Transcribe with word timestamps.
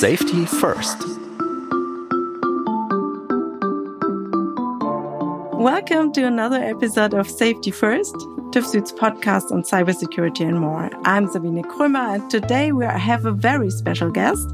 Safety 0.00 0.46
First. 0.46 0.96
Welcome 5.60 6.10
to 6.12 6.24
another 6.24 6.56
episode 6.56 7.12
of 7.12 7.28
Safety 7.28 7.70
First, 7.70 8.14
TÜV 8.50 8.64
Süd's 8.64 8.92
podcast 8.92 9.52
on 9.52 9.62
cybersecurity 9.62 10.48
and 10.48 10.58
more. 10.58 10.88
I'm 11.04 11.30
Sabine 11.30 11.62
Krömer, 11.62 12.14
and 12.14 12.30
today 12.30 12.72
we 12.72 12.86
have 12.86 13.26
a 13.26 13.32
very 13.32 13.68
special 13.68 14.10
guest. 14.10 14.48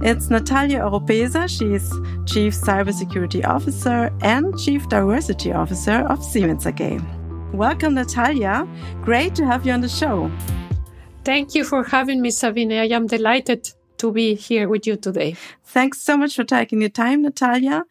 It's 0.00 0.30
Natalia 0.30 0.78
Oropesa. 0.80 1.46
She's 1.46 1.90
Chief 2.24 2.54
Cybersecurity 2.54 3.46
Officer 3.46 4.10
and 4.22 4.58
Chief 4.58 4.88
Diversity 4.88 5.52
Officer 5.52 6.06
of 6.08 6.24
Siemens 6.24 6.66
AG. 6.66 7.00
Welcome, 7.52 7.92
Natalia. 7.92 8.66
Great 9.02 9.34
to 9.34 9.44
have 9.44 9.66
you 9.66 9.72
on 9.72 9.82
the 9.82 9.90
show. 9.90 10.30
Thank 11.22 11.54
you 11.54 11.64
for 11.64 11.84
having 11.84 12.22
me, 12.22 12.30
Sabine. 12.30 12.72
I 12.72 12.88
am 12.88 13.06
delighted 13.06 13.75
to 13.98 14.12
be 14.12 14.34
here 14.34 14.68
with 14.68 14.86
you 14.86 14.96
today. 14.96 15.36
Thanks 15.64 16.00
so 16.00 16.16
much 16.16 16.36
for 16.36 16.44
taking 16.44 16.80
your 16.80 16.90
time, 16.90 17.22
Natalia. 17.22 17.84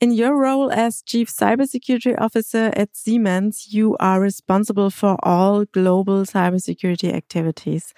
In 0.00 0.10
your 0.10 0.36
role 0.36 0.72
as 0.72 1.00
Chief 1.02 1.28
Cybersecurity 1.28 2.20
Officer 2.20 2.72
at 2.74 2.96
Siemens, 2.96 3.68
you 3.72 3.96
are 4.00 4.20
responsible 4.20 4.90
for 4.90 5.16
all 5.22 5.64
global 5.66 6.24
cybersecurity 6.24 7.14
activities. 7.14 7.94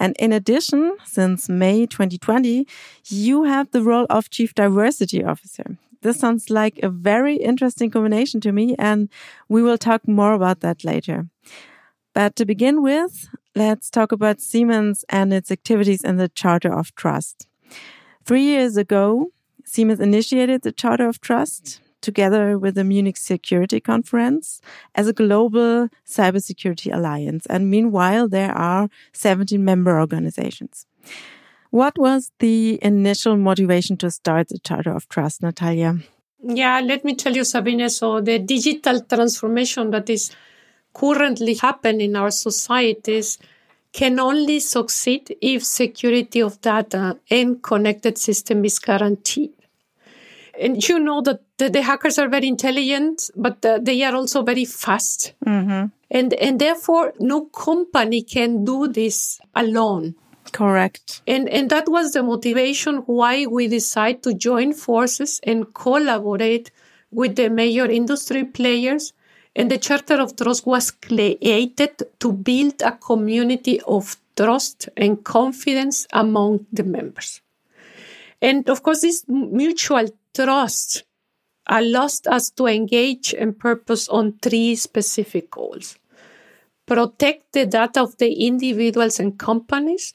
And 0.00 0.16
in 0.18 0.32
addition, 0.32 0.96
since 1.04 1.48
May 1.48 1.86
2020, 1.86 2.66
you 3.06 3.44
have 3.44 3.70
the 3.70 3.82
role 3.82 4.06
of 4.10 4.30
Chief 4.30 4.52
Diversity 4.52 5.22
Officer. 5.22 5.78
This 6.02 6.18
sounds 6.18 6.50
like 6.50 6.80
a 6.82 6.88
very 6.88 7.36
interesting 7.36 7.88
combination 7.88 8.40
to 8.40 8.50
me, 8.50 8.74
and 8.76 9.08
we 9.48 9.62
will 9.62 9.78
talk 9.78 10.08
more 10.08 10.32
about 10.32 10.58
that 10.60 10.84
later. 10.84 11.28
But 12.14 12.34
to 12.36 12.44
begin 12.44 12.82
with, 12.82 13.28
let's 13.54 13.90
talk 13.90 14.12
about 14.12 14.40
Siemens 14.40 15.04
and 15.08 15.32
its 15.32 15.50
activities 15.50 16.02
in 16.02 16.16
the 16.16 16.28
Charter 16.28 16.72
of 16.72 16.94
Trust. 16.94 17.46
Three 18.24 18.42
years 18.42 18.76
ago, 18.76 19.30
Siemens 19.64 20.00
initiated 20.00 20.62
the 20.62 20.72
Charter 20.72 21.08
of 21.08 21.20
Trust 21.20 21.80
together 22.00 22.58
with 22.58 22.74
the 22.74 22.84
Munich 22.84 23.16
Security 23.16 23.80
Conference 23.80 24.60
as 24.94 25.08
a 25.08 25.12
global 25.12 25.88
cybersecurity 26.06 26.94
alliance. 26.94 27.46
And 27.46 27.70
meanwhile, 27.70 28.28
there 28.28 28.52
are 28.52 28.88
17 29.12 29.64
member 29.64 29.98
organizations. 29.98 30.86
What 31.70 31.98
was 31.98 32.30
the 32.38 32.78
initial 32.82 33.36
motivation 33.36 33.96
to 33.98 34.10
start 34.10 34.48
the 34.48 34.58
Charter 34.58 34.94
of 34.94 35.08
Trust, 35.08 35.42
Natalia? 35.42 35.98
Yeah, 36.46 36.80
let 36.80 37.04
me 37.04 37.14
tell 37.14 37.34
you, 37.34 37.44
Sabine. 37.44 37.88
So 37.88 38.20
the 38.20 38.38
digital 38.38 39.00
transformation 39.00 39.90
that 39.90 40.10
is 40.10 40.30
currently 40.94 41.54
happen 41.54 42.00
in 42.00 42.16
our 42.16 42.30
societies 42.30 43.38
can 43.92 44.18
only 44.18 44.58
succeed 44.60 45.36
if 45.40 45.64
security 45.64 46.40
of 46.40 46.60
data 46.60 47.18
and 47.30 47.62
connected 47.62 48.18
system 48.18 48.64
is 48.64 48.78
guaranteed. 48.78 49.52
And 50.60 50.86
you 50.88 50.98
know 50.98 51.20
that 51.22 51.40
the, 51.58 51.82
hackers 51.82 52.18
are 52.18 52.28
very 52.28 52.48
intelligent, 52.48 53.30
but 53.36 53.62
they 53.62 54.02
are 54.02 54.14
also 54.14 54.42
very 54.42 54.64
fast. 54.64 55.32
Mm-hmm. 55.44 55.86
And, 56.10 56.34
and 56.34 56.60
therefore, 56.60 57.12
no 57.18 57.46
company 57.46 58.22
can 58.22 58.64
do 58.64 58.88
this 58.88 59.40
alone. 59.54 60.14
Correct. 60.52 61.22
And, 61.26 61.48
and 61.48 61.70
that 61.70 61.88
was 61.88 62.12
the 62.12 62.22
motivation 62.22 62.98
why 63.06 63.46
we 63.46 63.66
decided 63.66 64.22
to 64.24 64.34
join 64.34 64.72
forces 64.72 65.40
and 65.42 65.72
collaborate 65.74 66.70
with 67.10 67.36
the 67.36 67.48
major 67.48 67.86
industry 67.86 68.44
players. 68.44 69.12
And 69.56 69.70
the 69.70 69.78
Charter 69.78 70.20
of 70.20 70.36
Trust 70.36 70.66
was 70.66 70.90
created 70.90 72.02
to 72.18 72.32
build 72.32 72.82
a 72.82 72.92
community 72.92 73.80
of 73.82 74.16
trust 74.36 74.88
and 74.96 75.22
confidence 75.22 76.06
among 76.12 76.66
the 76.72 76.82
members. 76.82 77.40
And 78.42 78.68
of 78.68 78.82
course, 78.82 79.02
this 79.02 79.24
mutual 79.28 80.08
trust 80.34 81.04
allows 81.66 82.20
us 82.26 82.50
to 82.50 82.66
engage 82.66 83.32
and 83.32 83.58
purpose 83.58 84.08
on 84.08 84.38
three 84.42 84.74
specific 84.74 85.50
goals. 85.50 85.96
Protect 86.86 87.52
the 87.52 87.64
data 87.64 88.02
of 88.02 88.18
the 88.18 88.46
individuals 88.46 89.18
and 89.18 89.38
companies, 89.38 90.14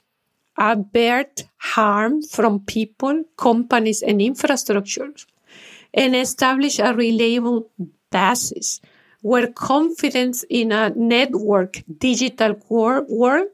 avert 0.58 1.46
harm 1.58 2.22
from 2.22 2.60
people, 2.60 3.24
companies, 3.38 4.04
and 4.04 4.20
infrastructures, 4.20 5.26
and 5.94 6.16
establish 6.16 6.78
a 6.78 6.94
reliable 6.94 7.72
basis 8.12 8.82
where 9.22 9.48
confidence 9.48 10.46
in 10.50 10.72
a 10.72 10.90
network 10.92 11.82
digital 11.98 12.56
core 12.56 13.06
world 13.10 13.48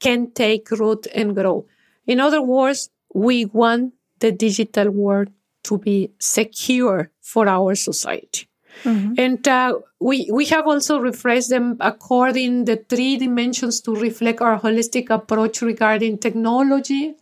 can 0.00 0.30
take 0.32 0.70
root 0.70 1.06
and 1.14 1.34
grow. 1.34 1.66
In 2.06 2.20
other 2.20 2.42
words, 2.42 2.90
we 3.14 3.44
want 3.44 3.94
the 4.20 4.32
digital 4.32 4.90
world 4.90 5.28
to 5.64 5.78
be 5.78 6.10
secure 6.18 7.10
for 7.20 7.48
our 7.48 7.74
society. 7.74 8.48
Mm-hmm. 8.84 9.14
And 9.18 9.48
uh, 9.48 9.78
we 10.00 10.28
we 10.32 10.44
have 10.46 10.66
also 10.66 11.00
refreshed 11.00 11.50
them 11.50 11.76
according 11.80 12.64
the 12.64 12.76
three 12.76 13.16
dimensions 13.16 13.80
to 13.82 13.94
reflect 13.94 14.40
our 14.40 14.60
holistic 14.60 15.10
approach 15.10 15.62
regarding 15.62 16.18
technology. 16.18 17.14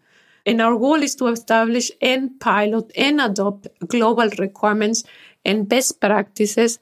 And 0.44 0.60
our 0.60 0.76
goal 0.78 1.02
is 1.02 1.16
to 1.16 1.26
establish 1.28 1.90
and 2.00 2.38
pilot 2.38 2.92
and 2.96 3.20
adopt 3.20 3.68
global 3.88 4.28
requirements 4.38 5.02
and 5.44 5.68
best 5.68 6.00
practices 6.00 6.78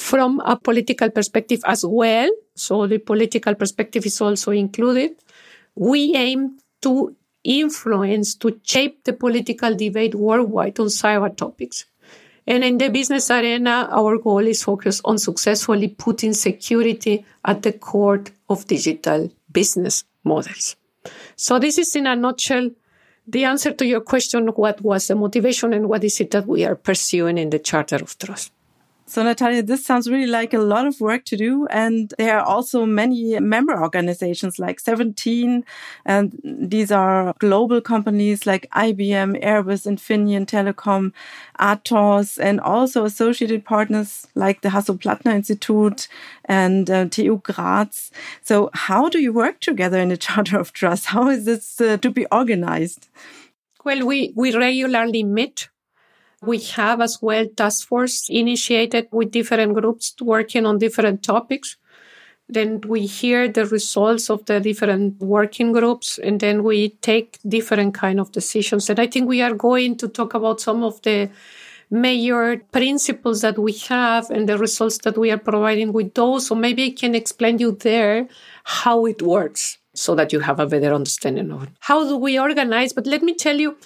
from 0.00 0.40
a 0.40 0.56
political 0.56 1.10
perspective 1.10 1.60
as 1.66 1.84
well. 1.86 2.30
So 2.54 2.86
the 2.86 2.98
political 2.98 3.54
perspective 3.54 4.06
is 4.06 4.20
also 4.20 4.50
included. 4.50 5.12
We 5.74 6.16
aim 6.16 6.58
to 6.82 7.14
influence 7.44 8.34
to 8.36 8.58
shape 8.64 9.04
the 9.04 9.12
political 9.12 9.74
debate 9.74 10.14
worldwide 10.14 10.80
on 10.80 10.86
cyber 10.86 11.36
topics. 11.36 11.84
And 12.46 12.64
in 12.64 12.78
the 12.78 12.88
business 12.88 13.30
arena, 13.30 13.88
our 13.92 14.18
goal 14.18 14.46
is 14.46 14.62
focused 14.62 15.02
on 15.04 15.18
successfully 15.18 15.88
putting 15.88 16.32
security 16.32 17.24
at 17.44 17.62
the 17.62 17.72
core 17.72 18.24
of 18.48 18.66
digital 18.66 19.30
business 19.52 20.04
models. 20.24 20.76
So 21.36 21.58
this 21.58 21.78
is 21.78 21.94
in 21.94 22.06
a 22.06 22.16
nutshell 22.16 22.70
the 23.26 23.44
answer 23.44 23.72
to 23.72 23.86
your 23.86 24.00
question, 24.00 24.48
what 24.48 24.80
was 24.80 25.06
the 25.06 25.14
motivation 25.14 25.72
and 25.72 25.88
what 25.88 26.02
is 26.02 26.20
it 26.20 26.32
that 26.32 26.46
we 26.46 26.64
are 26.64 26.74
pursuing 26.74 27.38
in 27.38 27.50
the 27.50 27.60
Charter 27.60 27.96
of 27.96 28.18
Trust? 28.18 28.50
So, 29.10 29.24
Natalia, 29.24 29.64
this 29.64 29.84
sounds 29.84 30.08
really 30.08 30.28
like 30.28 30.54
a 30.54 30.60
lot 30.60 30.86
of 30.86 31.00
work 31.00 31.24
to 31.24 31.36
do. 31.36 31.66
And 31.66 32.14
there 32.16 32.38
are 32.38 32.44
also 32.44 32.86
many 32.86 33.40
member 33.40 33.76
organizations, 33.76 34.60
like 34.60 34.78
17. 34.78 35.64
And 36.06 36.40
these 36.44 36.92
are 36.92 37.34
global 37.40 37.80
companies 37.80 38.46
like 38.46 38.70
IBM, 38.70 39.42
Airbus, 39.42 39.84
Infineon, 39.84 40.46
Telekom, 40.46 41.12
Atos, 41.58 42.38
and 42.40 42.60
also 42.60 43.04
associated 43.04 43.64
partners 43.64 44.28
like 44.36 44.60
the 44.60 44.68
Hasso-Plattner 44.68 45.32
Institute 45.32 46.06
and 46.44 46.88
uh, 46.88 47.06
TU 47.06 47.40
Graz. 47.42 48.12
So, 48.42 48.70
how 48.74 49.08
do 49.08 49.18
you 49.18 49.32
work 49.32 49.58
together 49.58 49.98
in 49.98 50.12
a 50.12 50.16
Charter 50.26 50.60
of 50.60 50.72
Trust? 50.72 51.06
How 51.06 51.28
is 51.28 51.46
this 51.46 51.80
uh, 51.80 51.96
to 51.96 52.10
be 52.12 52.26
organized? 52.26 53.08
Well, 53.84 54.06
we, 54.06 54.32
we 54.36 54.54
regularly 54.56 55.24
meet 55.24 55.68
we 56.42 56.58
have 56.58 57.00
as 57.00 57.18
well 57.20 57.46
task 57.56 57.86
force 57.86 58.28
initiated 58.28 59.08
with 59.12 59.30
different 59.30 59.74
groups 59.74 60.14
working 60.20 60.66
on 60.66 60.78
different 60.78 61.22
topics. 61.22 61.76
Then 62.48 62.80
we 62.80 63.06
hear 63.06 63.46
the 63.46 63.66
results 63.66 64.28
of 64.28 64.44
the 64.46 64.58
different 64.58 65.20
working 65.20 65.72
groups 65.72 66.18
and 66.18 66.40
then 66.40 66.64
we 66.64 66.90
take 67.00 67.38
different 67.46 67.94
kind 67.94 68.18
of 68.18 68.32
decisions. 68.32 68.90
And 68.90 68.98
I 68.98 69.06
think 69.06 69.28
we 69.28 69.40
are 69.42 69.54
going 69.54 69.96
to 69.98 70.08
talk 70.08 70.34
about 70.34 70.60
some 70.60 70.82
of 70.82 71.00
the 71.02 71.30
major 71.90 72.62
principles 72.72 73.42
that 73.42 73.58
we 73.58 73.72
have 73.72 74.30
and 74.30 74.48
the 74.48 74.56
results 74.56 74.98
that 74.98 75.18
we 75.18 75.30
are 75.30 75.38
providing 75.38 75.92
with 75.92 76.14
those. 76.14 76.46
So 76.46 76.54
maybe 76.54 76.84
I 76.86 76.90
can 76.90 77.14
explain 77.14 77.58
you 77.58 77.72
there 77.72 78.28
how 78.64 79.06
it 79.06 79.22
works 79.22 79.78
so 79.94 80.14
that 80.14 80.32
you 80.32 80.40
have 80.40 80.60
a 80.60 80.66
better 80.66 80.94
understanding 80.94 81.50
of 81.52 81.64
it. 81.64 81.68
How 81.80 82.08
do 82.08 82.16
we 82.16 82.38
organize? 82.38 82.92
But 82.92 83.06
let 83.06 83.22
me 83.22 83.34
tell 83.34 83.58
you, 83.58 83.76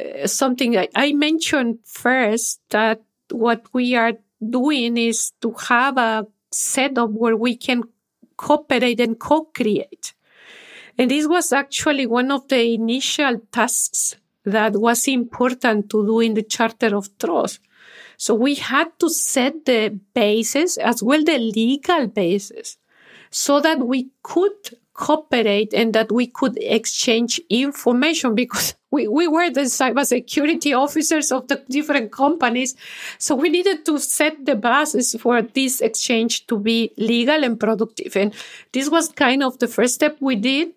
Uh, 0.00 0.26
something 0.26 0.76
I, 0.76 0.88
I 0.94 1.12
mentioned 1.12 1.78
first 1.84 2.60
that 2.70 3.02
what 3.30 3.66
we 3.72 3.96
are 3.96 4.12
doing 4.40 4.96
is 4.96 5.32
to 5.40 5.52
have 5.68 5.98
a 5.98 6.26
setup 6.50 7.10
where 7.10 7.36
we 7.36 7.56
can 7.56 7.82
cooperate 8.36 9.00
and 9.00 9.18
co-create. 9.18 10.14
And 10.96 11.10
this 11.10 11.26
was 11.26 11.52
actually 11.52 12.06
one 12.06 12.30
of 12.30 12.48
the 12.48 12.74
initial 12.74 13.40
tasks 13.52 14.16
that 14.44 14.74
was 14.74 15.06
important 15.08 15.90
to 15.90 16.06
do 16.06 16.20
in 16.20 16.34
the 16.34 16.42
Charter 16.42 16.96
of 16.96 17.16
Trust. 17.18 17.60
So 18.16 18.34
we 18.34 18.56
had 18.56 18.98
to 18.98 19.08
set 19.08 19.64
the 19.64 19.98
basis 20.14 20.76
as 20.76 21.02
well 21.02 21.22
the 21.22 21.38
legal 21.38 22.08
basis 22.08 22.78
so 23.30 23.60
that 23.60 23.78
we 23.78 24.10
could 24.22 24.76
cooperate 24.98 25.72
and 25.72 25.94
that 25.94 26.10
we 26.10 26.26
could 26.26 26.58
exchange 26.60 27.40
information 27.48 28.34
because 28.34 28.74
we, 28.90 29.06
we 29.06 29.28
were 29.28 29.48
the 29.48 29.62
cybersecurity 29.62 30.76
officers 30.76 31.30
of 31.30 31.46
the 31.46 31.62
different 31.70 32.10
companies. 32.10 32.74
So 33.18 33.36
we 33.36 33.48
needed 33.48 33.86
to 33.86 33.98
set 33.98 34.44
the 34.44 34.56
basis 34.56 35.14
for 35.14 35.40
this 35.40 35.80
exchange 35.80 36.46
to 36.48 36.58
be 36.58 36.90
legal 36.96 37.44
and 37.44 37.58
productive. 37.60 38.16
And 38.16 38.34
this 38.72 38.90
was 38.90 39.08
kind 39.10 39.42
of 39.42 39.58
the 39.60 39.68
first 39.68 39.94
step 39.94 40.16
we 40.20 40.34
did. 40.34 40.74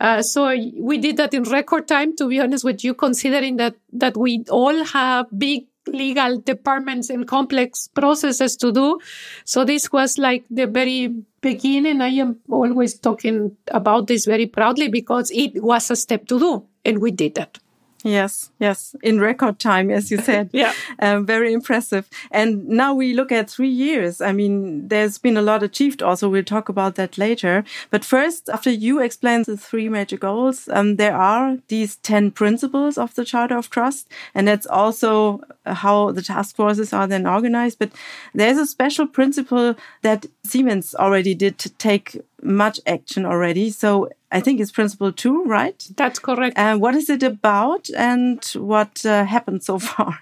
Uh, 0.00 0.20
so 0.20 0.54
we 0.78 0.98
did 0.98 1.16
that 1.16 1.32
in 1.32 1.44
record 1.44 1.88
time, 1.88 2.14
to 2.16 2.28
be 2.28 2.40
honest 2.40 2.64
with 2.64 2.84
you, 2.84 2.92
considering 2.92 3.56
that, 3.56 3.74
that 3.92 4.16
we 4.16 4.44
all 4.50 4.84
have 4.84 5.26
big 5.36 5.66
legal 5.86 6.38
departments 6.38 7.10
and 7.10 7.26
complex 7.26 7.88
processes 7.88 8.56
to 8.56 8.70
do. 8.70 8.98
So 9.44 9.64
this 9.64 9.90
was 9.90 10.18
like 10.18 10.44
the 10.50 10.66
very 10.66 11.14
beginning. 11.42 12.00
I 12.00 12.08
am 12.08 12.40
always 12.50 12.98
talking 12.98 13.56
about 13.68 14.06
this 14.06 14.24
very 14.24 14.46
proudly 14.46 14.88
because 14.88 15.30
it 15.32 15.62
was 15.62 15.90
a 15.90 15.96
step 15.96 16.26
to 16.28 16.38
do 16.38 16.66
and 16.84 17.00
we 17.00 17.10
did 17.10 17.34
that. 17.34 17.58
Yes, 18.04 18.50
yes, 18.58 18.96
in 19.02 19.20
record 19.20 19.58
time, 19.58 19.88
as 19.90 20.10
you 20.10 20.18
said. 20.18 20.50
yeah. 20.52 20.72
Um, 20.98 21.24
very 21.24 21.52
impressive. 21.52 22.08
And 22.30 22.68
now 22.68 22.94
we 22.94 23.14
look 23.14 23.30
at 23.30 23.48
three 23.48 23.68
years. 23.68 24.20
I 24.20 24.32
mean, 24.32 24.88
there's 24.88 25.18
been 25.18 25.36
a 25.36 25.42
lot 25.42 25.62
achieved 25.62 26.02
also. 26.02 26.28
We'll 26.28 26.42
talk 26.42 26.68
about 26.68 26.96
that 26.96 27.16
later. 27.16 27.64
But 27.90 28.04
first, 28.04 28.48
after 28.48 28.70
you 28.70 29.00
explain 29.00 29.44
the 29.44 29.56
three 29.56 29.88
major 29.88 30.16
goals, 30.16 30.68
um, 30.72 30.96
there 30.96 31.16
are 31.16 31.58
these 31.68 31.96
10 31.96 32.32
principles 32.32 32.98
of 32.98 33.14
the 33.14 33.24
Charter 33.24 33.56
of 33.56 33.70
Trust. 33.70 34.08
And 34.34 34.48
that's 34.48 34.66
also 34.66 35.40
how 35.64 36.10
the 36.10 36.22
task 36.22 36.56
forces 36.56 36.92
are 36.92 37.06
then 37.06 37.26
organized. 37.26 37.78
But 37.78 37.92
there's 38.34 38.58
a 38.58 38.66
special 38.66 39.06
principle 39.06 39.76
that 40.02 40.26
Siemens 40.44 40.94
already 40.96 41.34
did 41.34 41.58
take 41.78 42.20
much 42.42 42.80
action 42.86 43.24
already. 43.24 43.70
So 43.70 44.08
I 44.30 44.40
think 44.40 44.60
it's 44.60 44.72
principle 44.72 45.12
two, 45.12 45.44
right? 45.44 45.86
That's 45.96 46.18
correct. 46.18 46.58
And 46.58 46.80
what 46.80 46.94
is 46.94 47.08
it 47.08 47.22
about 47.22 47.88
and 47.96 48.44
what 48.54 49.04
uh, 49.04 49.24
happened 49.24 49.62
so 49.62 49.78
far? 49.90 50.20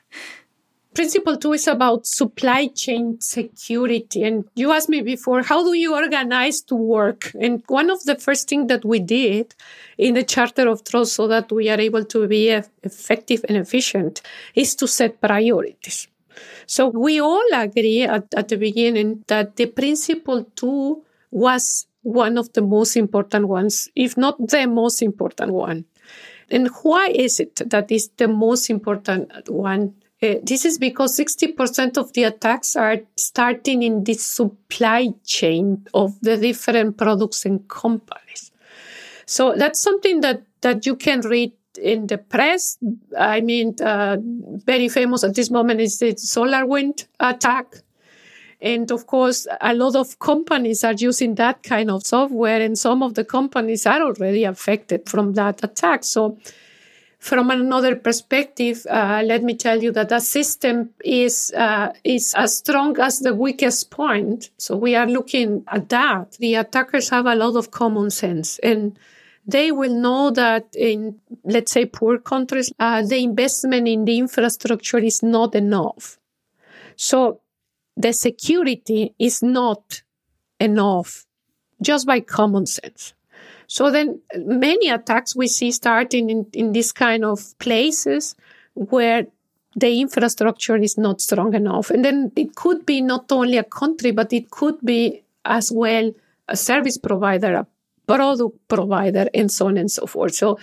Principle 0.92 1.36
two 1.36 1.52
is 1.52 1.68
about 1.68 2.04
supply 2.04 2.66
chain 2.66 3.20
security. 3.20 4.24
And 4.24 4.44
you 4.56 4.72
asked 4.72 4.88
me 4.88 5.02
before, 5.02 5.42
how 5.42 5.62
do 5.62 5.72
you 5.72 5.94
organize 5.94 6.60
to 6.62 6.74
work? 6.74 7.30
And 7.40 7.62
one 7.68 7.90
of 7.90 8.02
the 8.04 8.16
first 8.16 8.48
things 8.48 8.66
that 8.68 8.84
we 8.84 8.98
did 8.98 9.54
in 9.96 10.14
the 10.14 10.24
Charter 10.24 10.68
of 10.68 10.82
Trust 10.82 11.12
so 11.12 11.28
that 11.28 11.52
we 11.52 11.70
are 11.70 11.80
able 11.80 12.04
to 12.06 12.26
be 12.26 12.48
effective 12.82 13.44
and 13.48 13.56
efficient 13.56 14.20
is 14.56 14.74
to 14.76 14.88
set 14.88 15.20
priorities. 15.20 16.08
So 16.66 16.88
we 16.88 17.20
all 17.20 17.46
agree 17.52 18.02
at, 18.02 18.32
at 18.34 18.48
the 18.48 18.56
beginning 18.56 19.24
that 19.28 19.56
the 19.56 19.66
principle 19.66 20.44
two 20.56 21.04
was 21.30 21.86
one 22.02 22.38
of 22.38 22.52
the 22.52 22.62
most 22.62 22.96
important 22.96 23.48
ones, 23.48 23.88
if 23.94 24.16
not 24.16 24.36
the 24.38 24.66
most 24.66 25.02
important 25.02 25.52
one. 25.52 25.84
And 26.50 26.68
why 26.82 27.08
is 27.08 27.40
it 27.40 27.56
that 27.70 27.92
is 27.92 28.10
the 28.16 28.28
most 28.28 28.70
important 28.70 29.48
one? 29.48 29.94
Uh, 30.22 30.34
this 30.42 30.64
is 30.64 30.76
because 30.76 31.18
60% 31.18 31.96
of 31.96 32.12
the 32.12 32.24
attacks 32.24 32.76
are 32.76 32.98
starting 33.16 33.82
in 33.82 34.04
the 34.04 34.14
supply 34.14 35.08
chain 35.24 35.86
of 35.94 36.20
the 36.20 36.36
different 36.36 36.98
products 36.98 37.46
and 37.46 37.66
companies. 37.68 38.52
So 39.24 39.54
that's 39.56 39.80
something 39.80 40.20
that, 40.20 40.42
that 40.60 40.84
you 40.84 40.96
can 40.96 41.20
read 41.20 41.52
in 41.80 42.06
the 42.08 42.18
press. 42.18 42.76
I 43.16 43.40
mean, 43.40 43.76
uh, 43.80 44.18
very 44.20 44.88
famous 44.88 45.24
at 45.24 45.36
this 45.36 45.50
moment 45.50 45.80
is 45.80 45.98
the 46.00 46.12
SolarWind 46.14 47.06
attack 47.18 47.76
and 48.62 48.90
of 48.90 49.06
course, 49.06 49.46
a 49.60 49.74
lot 49.74 49.96
of 49.96 50.18
companies 50.18 50.84
are 50.84 50.92
using 50.92 51.34
that 51.36 51.62
kind 51.62 51.90
of 51.90 52.06
software, 52.06 52.60
and 52.60 52.78
some 52.78 53.02
of 53.02 53.14
the 53.14 53.24
companies 53.24 53.86
are 53.86 54.02
already 54.02 54.44
affected 54.44 55.08
from 55.08 55.34
that 55.34 55.64
attack. 55.64 56.04
So, 56.04 56.36
from 57.18 57.50
another 57.50 57.96
perspective, 57.96 58.86
uh, 58.88 59.22
let 59.24 59.42
me 59.42 59.54
tell 59.54 59.82
you 59.82 59.92
that 59.92 60.08
the 60.08 60.20
system 60.20 60.90
is 61.04 61.52
uh, 61.56 61.92
is 62.02 62.34
as 62.34 62.58
strong 62.58 62.98
as 62.98 63.20
the 63.20 63.34
weakest 63.34 63.90
point. 63.90 64.50
So 64.58 64.76
we 64.76 64.94
are 64.94 65.06
looking 65.06 65.64
at 65.68 65.88
that. 65.90 66.32
The 66.32 66.54
attackers 66.56 67.10
have 67.10 67.26
a 67.26 67.34
lot 67.34 67.56
of 67.56 67.70
common 67.70 68.10
sense, 68.10 68.58
and 68.60 68.98
they 69.46 69.70
will 69.72 69.94
know 69.94 70.30
that 70.30 70.68
in 70.74 71.20
let's 71.44 71.72
say 71.72 71.86
poor 71.86 72.18
countries, 72.18 72.72
uh, 72.78 73.02
the 73.02 73.22
investment 73.22 73.88
in 73.88 74.04
the 74.04 74.18
infrastructure 74.18 74.98
is 74.98 75.22
not 75.22 75.54
enough. 75.54 76.18
So 76.96 77.40
the 77.96 78.12
security 78.12 79.14
is 79.18 79.42
not 79.42 80.02
enough 80.58 81.26
just 81.82 82.06
by 82.06 82.20
common 82.20 82.66
sense. 82.66 83.14
So 83.66 83.90
then 83.90 84.20
many 84.36 84.88
attacks 84.90 85.36
we 85.36 85.46
see 85.46 85.70
starting 85.70 86.28
in, 86.28 86.46
in 86.52 86.72
this 86.72 86.92
kind 86.92 87.24
of 87.24 87.56
places 87.58 88.34
where 88.74 89.26
the 89.76 90.00
infrastructure 90.00 90.76
is 90.76 90.98
not 90.98 91.20
strong 91.20 91.54
enough. 91.54 91.90
And 91.90 92.04
then 92.04 92.32
it 92.36 92.56
could 92.56 92.84
be 92.84 93.00
not 93.00 93.30
only 93.30 93.56
a 93.58 93.64
country, 93.64 94.10
but 94.10 94.32
it 94.32 94.50
could 94.50 94.80
be 94.82 95.22
as 95.44 95.70
well 95.70 96.12
a 96.48 96.56
service 96.56 96.98
provider, 96.98 97.54
a 97.54 97.66
product 98.06 98.56
provider, 98.66 99.28
and 99.32 99.50
so 99.50 99.68
on 99.68 99.76
and 99.76 99.90
so 99.90 100.06
forth. 100.06 100.34
So 100.34 100.58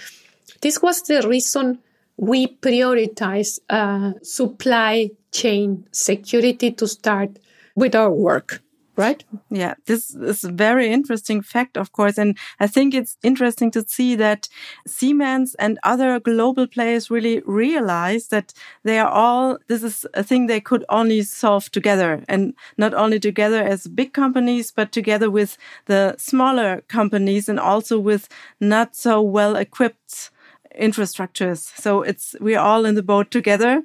this 0.61 0.81
was 0.81 1.01
the 1.03 1.25
reason 1.27 1.79
we 2.17 2.47
prioritize 2.47 3.59
uh, 3.69 4.13
supply 4.23 5.09
chain 5.31 5.87
security 5.91 6.71
to 6.71 6.87
start 6.87 7.39
with 7.75 7.95
our 7.95 8.11
work 8.11 8.61
right? 8.97 9.23
Yeah, 9.51 9.75
this 9.85 10.15
is 10.15 10.43
a 10.43 10.51
very 10.51 10.91
interesting 10.91 11.41
fact, 11.41 11.77
of 11.77 11.91
course. 11.91 12.17
And 12.17 12.35
I 12.59 12.65
think 12.65 12.93
it's 12.93 13.15
interesting 13.23 13.69
to 13.71 13.87
see 13.87 14.15
that 14.15 14.49
Siemens 14.87 15.55
and 15.55 15.79
other 15.83 16.19
global 16.19 16.67
players 16.67 17.11
really 17.11 17.41
realize 17.45 18.29
that 18.29 18.53
they 18.83 18.97
are 18.97 19.07
all, 19.09 19.59
this 19.67 19.83
is 19.83 20.05
a 20.15 20.23
thing 20.23 20.47
they 20.47 20.59
could 20.59 20.83
only 20.89 21.21
solve 21.21 21.69
together 21.71 22.25
and 22.27 22.55
not 22.77 22.95
only 22.95 23.19
together 23.19 23.61
as 23.63 23.87
big 23.87 24.13
companies, 24.13 24.71
but 24.71 24.91
together 24.91 25.29
with 25.29 25.57
the 25.85 26.15
smaller 26.17 26.81
companies 26.87 27.47
and 27.47 27.59
also 27.59 27.99
with 27.99 28.27
not 28.59 28.95
so 28.95 29.21
well 29.21 29.55
equipped 29.55 30.31
infrastructures. 30.79 31.59
So 31.79 32.01
it's, 32.01 32.35
we're 32.39 32.59
all 32.59 32.85
in 32.85 32.95
the 32.95 33.03
boat 33.03 33.31
together. 33.31 33.83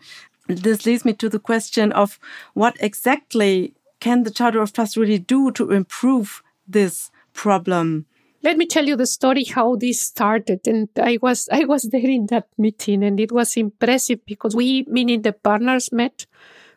This 0.49 0.87
leads 0.87 1.05
me 1.05 1.13
to 1.15 1.29
the 1.29 1.39
question 1.39 1.93
of 1.93 2.19
what 2.55 2.77
exactly 2.81 3.75
can 4.01 4.25
the 4.25 4.31
Charter 4.31 4.61
of 4.61 4.73
Trust 4.73 4.97
really 4.97 5.19
do 5.19 5.53
to 5.53 5.71
improve 5.71 6.43
this 6.67 7.11
problem? 7.33 8.07
Let 8.43 8.59
me 8.59 8.67
tell 8.67 8.85
you 8.85 8.97
the 8.97 9.07
story 9.07 9.45
how 9.45 9.77
this 9.77 10.01
started. 10.01 10.67
And 10.67 10.89
I 10.97 11.19
was, 11.23 11.49
I 11.53 11.65
was 11.65 11.85
there 11.85 12.11
in 12.11 12.27
that 12.27 12.49
meeting 12.59 13.05
and 13.05 13.21
it 13.21 13.31
was 13.31 13.57
impressive 13.57 14.25
because 14.27 14.57
we, 14.57 14.85
meaning 14.89 15.23
the 15.23 15.33
partners 15.33 15.93
met 15.93 16.27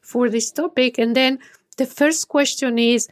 for 0.02 0.30
this 0.30 0.52
topic. 0.52 1.00
And 1.00 1.16
then 1.16 1.40
the 1.78 1.88
first 1.88 2.28
question 2.28 2.78
is, 2.78 3.08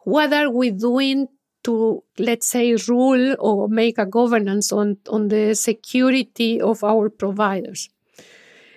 what 0.00 0.32
are 0.32 0.50
we 0.50 0.70
doing 0.70 1.28
to 1.64 2.02
let's 2.18 2.46
say 2.46 2.76
rule 2.88 3.36
or 3.38 3.68
make 3.68 3.98
a 3.98 4.06
governance 4.06 4.72
on 4.72 4.98
on 5.08 5.28
the 5.28 5.54
security 5.54 6.60
of 6.60 6.84
our 6.84 7.08
providers. 7.10 7.90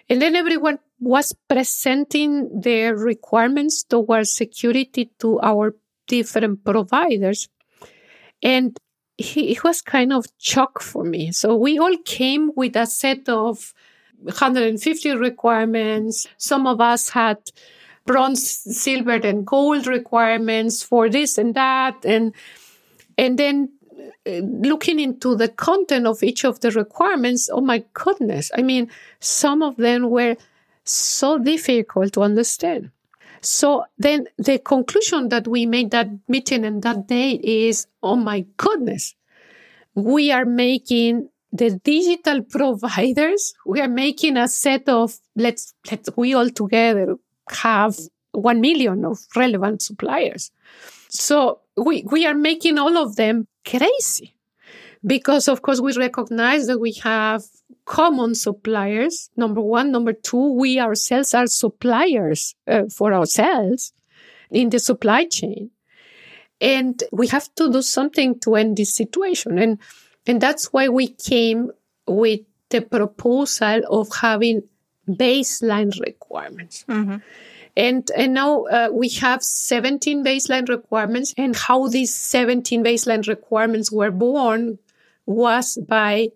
And 0.09 0.21
then 0.21 0.35
everyone 0.35 0.79
was 0.99 1.33
presenting 1.47 2.61
their 2.61 2.95
requirements 2.95 3.83
towards 3.83 4.31
security 4.31 5.11
to 5.19 5.39
our 5.41 5.75
different 6.07 6.63
providers. 6.63 7.49
And 8.41 8.77
it 9.17 9.63
was 9.63 9.81
kind 9.81 10.13
of 10.13 10.25
shock 10.37 10.81
for 10.81 11.03
me. 11.03 11.31
So 11.31 11.55
we 11.55 11.77
all 11.79 11.97
came 12.05 12.51
with 12.55 12.75
a 12.75 12.85
set 12.85 13.27
of 13.27 13.73
150 14.21 15.15
requirements. 15.15 16.27
Some 16.37 16.67
of 16.67 16.79
us 16.79 17.09
had 17.09 17.37
bronze 18.05 18.47
silver 18.77 19.19
and 19.23 19.45
gold 19.45 19.85
requirements 19.87 20.81
for 20.81 21.09
this 21.09 21.37
and 21.37 21.53
that. 21.55 22.05
And 22.05 22.33
and 23.17 23.37
then 23.37 23.69
uh, 24.25 24.31
looking 24.31 24.99
into 24.99 25.35
the 25.35 25.47
content 25.47 26.05
of 26.05 26.21
each 26.21 26.43
of 26.43 26.59
the 26.59 26.71
requirements, 26.71 27.49
oh 27.51 27.61
my 27.61 27.83
goodness. 27.93 28.51
I 28.55 28.61
mean, 28.61 28.89
some 29.19 29.61
of 29.61 29.77
them 29.77 30.09
were 30.09 30.35
so 30.83 31.37
difficult 31.37 32.13
to 32.13 32.21
understand. 32.21 32.91
So 33.41 33.85
then 33.97 34.27
the 34.37 34.59
conclusion 34.59 35.29
that 35.29 35.47
we 35.47 35.65
made 35.65 35.91
that 35.91 36.09
meeting 36.27 36.65
and 36.65 36.81
that 36.83 37.07
day 37.07 37.31
is, 37.31 37.87
oh 38.01 38.15
my 38.15 38.45
goodness, 38.57 39.15
we 39.95 40.31
are 40.31 40.45
making 40.45 41.29
the 41.51 41.71
digital 41.71 42.41
providers, 42.43 43.53
we 43.65 43.81
are 43.81 43.87
making 43.87 44.37
a 44.37 44.47
set 44.47 44.87
of, 44.89 45.17
let's, 45.35 45.73
let's, 45.89 46.09
we 46.15 46.33
all 46.33 46.49
together 46.49 47.15
have 47.49 47.97
1 48.33 48.61
million 48.61 49.05
of 49.05 49.19
relevant 49.35 49.81
suppliers. 49.81 50.51
So 51.09 51.61
we, 51.75 52.03
we 52.09 52.25
are 52.25 52.33
making 52.33 52.77
all 52.77 52.97
of 52.97 53.15
them 53.15 53.47
crazy 53.65 54.35
because 55.05 55.47
of 55.47 55.61
course 55.61 55.79
we 55.79 55.93
recognize 55.93 56.67
that 56.67 56.79
we 56.79 56.93
have 57.03 57.43
common 57.85 58.35
suppliers. 58.35 59.29
Number 59.37 59.61
one. 59.61 59.91
Number 59.91 60.13
two 60.13 60.53
we 60.53 60.79
ourselves 60.79 61.33
are 61.33 61.47
suppliers 61.47 62.55
uh, 62.67 62.83
for 62.93 63.13
ourselves 63.13 63.93
in 64.51 64.69
the 64.69 64.79
supply 64.79 65.25
chain. 65.25 65.71
And 66.59 67.01
we 67.11 67.27
have 67.27 67.53
to 67.55 67.71
do 67.71 67.81
something 67.81 68.39
to 68.41 68.55
end 68.55 68.77
this 68.77 68.93
situation. 68.93 69.57
And 69.59 69.79
and 70.25 70.41
that's 70.41 70.73
why 70.73 70.89
we 70.89 71.07
came 71.07 71.71
with 72.05 72.41
the 72.69 72.81
proposal 72.81 73.81
of 73.89 74.09
having 74.13 74.63
baseline 75.07 75.97
requirements. 76.01 76.83
Mm-hmm. 76.89 77.17
And, 77.77 78.09
and 78.17 78.33
now 78.33 78.63
uh, 78.63 78.89
we 78.91 79.07
have 79.09 79.43
17 79.43 80.25
baseline 80.25 80.67
requirements 80.67 81.35
and 81.37 81.55
how 81.55 81.87
these 81.87 82.13
17 82.13 82.83
baseline 82.83 83.27
requirements 83.27 83.91
were 83.91 84.09
born 84.09 84.79
was 85.27 85.77
by 85.87 86.29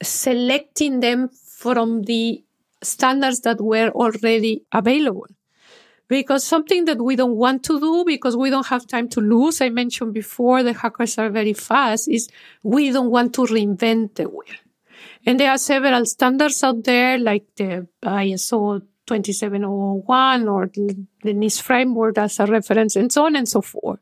selecting 0.00 1.00
them 1.00 1.28
from 1.28 2.02
the 2.02 2.44
standards 2.82 3.40
that 3.40 3.60
were 3.60 3.90
already 3.90 4.62
available. 4.70 5.26
Because 6.06 6.44
something 6.44 6.84
that 6.84 7.02
we 7.02 7.16
don't 7.16 7.36
want 7.36 7.64
to 7.64 7.80
do 7.80 8.04
because 8.06 8.36
we 8.36 8.48
don't 8.48 8.68
have 8.68 8.86
time 8.86 9.08
to 9.10 9.20
lose, 9.20 9.60
I 9.60 9.70
mentioned 9.70 10.14
before, 10.14 10.62
the 10.62 10.72
hackers 10.72 11.18
are 11.18 11.30
very 11.30 11.52
fast, 11.52 12.08
is 12.08 12.28
we 12.62 12.92
don't 12.92 13.10
want 13.10 13.34
to 13.34 13.42
reinvent 13.42 14.14
the 14.14 14.28
wheel. 14.28 14.54
And 15.26 15.40
there 15.40 15.50
are 15.50 15.58
several 15.58 16.06
standards 16.06 16.62
out 16.62 16.84
there 16.84 17.18
like 17.18 17.44
the 17.56 17.88
ISO 18.04 18.82
27001 19.14 20.48
or 20.48 20.66
the 20.66 21.06
NIST 21.24 21.62
framework 21.62 22.18
as 22.18 22.38
a 22.40 22.46
reference 22.46 22.96
and 22.96 23.12
so 23.12 23.26
on 23.26 23.36
and 23.36 23.48
so 23.48 23.60
forth. 23.60 24.00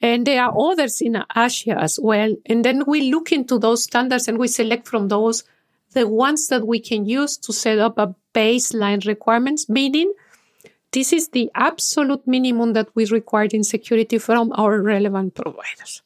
And 0.00 0.26
there 0.26 0.42
are 0.42 0.54
others 0.58 1.00
in 1.00 1.22
Asia 1.36 1.78
as 1.78 1.98
well. 2.02 2.34
And 2.46 2.64
then 2.64 2.84
we 2.86 3.12
look 3.12 3.30
into 3.30 3.58
those 3.58 3.84
standards 3.84 4.26
and 4.26 4.38
we 4.38 4.48
select 4.48 4.88
from 4.88 5.08
those 5.08 5.44
the 5.92 6.08
ones 6.08 6.48
that 6.48 6.66
we 6.66 6.80
can 6.80 7.04
use 7.04 7.36
to 7.36 7.52
set 7.52 7.78
up 7.78 7.98
a 7.98 8.14
baseline 8.34 9.06
requirements, 9.06 9.68
meaning 9.68 10.12
this 10.92 11.12
is 11.12 11.28
the 11.28 11.50
absolute 11.54 12.26
minimum 12.26 12.72
that 12.72 12.88
we 12.94 13.04
require 13.06 13.48
in 13.52 13.62
security 13.62 14.18
from 14.18 14.52
our 14.56 14.80
relevant 14.80 15.34
providers. 15.34 16.02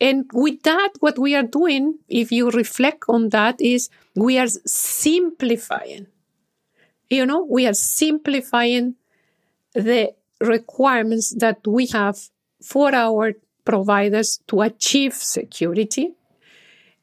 And 0.00 0.30
with 0.32 0.62
that, 0.62 0.90
what 1.00 1.18
we 1.18 1.34
are 1.34 1.42
doing, 1.42 1.98
if 2.08 2.30
you 2.30 2.50
reflect 2.50 3.04
on 3.08 3.30
that, 3.30 3.60
is 3.60 3.88
we 4.14 4.38
are 4.38 4.48
simplifying. 4.48 6.06
You 7.10 7.26
know, 7.26 7.44
we 7.44 7.66
are 7.66 7.74
simplifying 7.74 8.96
the 9.74 10.12
requirements 10.40 11.34
that 11.38 11.66
we 11.66 11.86
have 11.88 12.18
for 12.62 12.94
our 12.94 13.34
providers 13.64 14.40
to 14.48 14.62
achieve 14.62 15.14
security. 15.14 16.12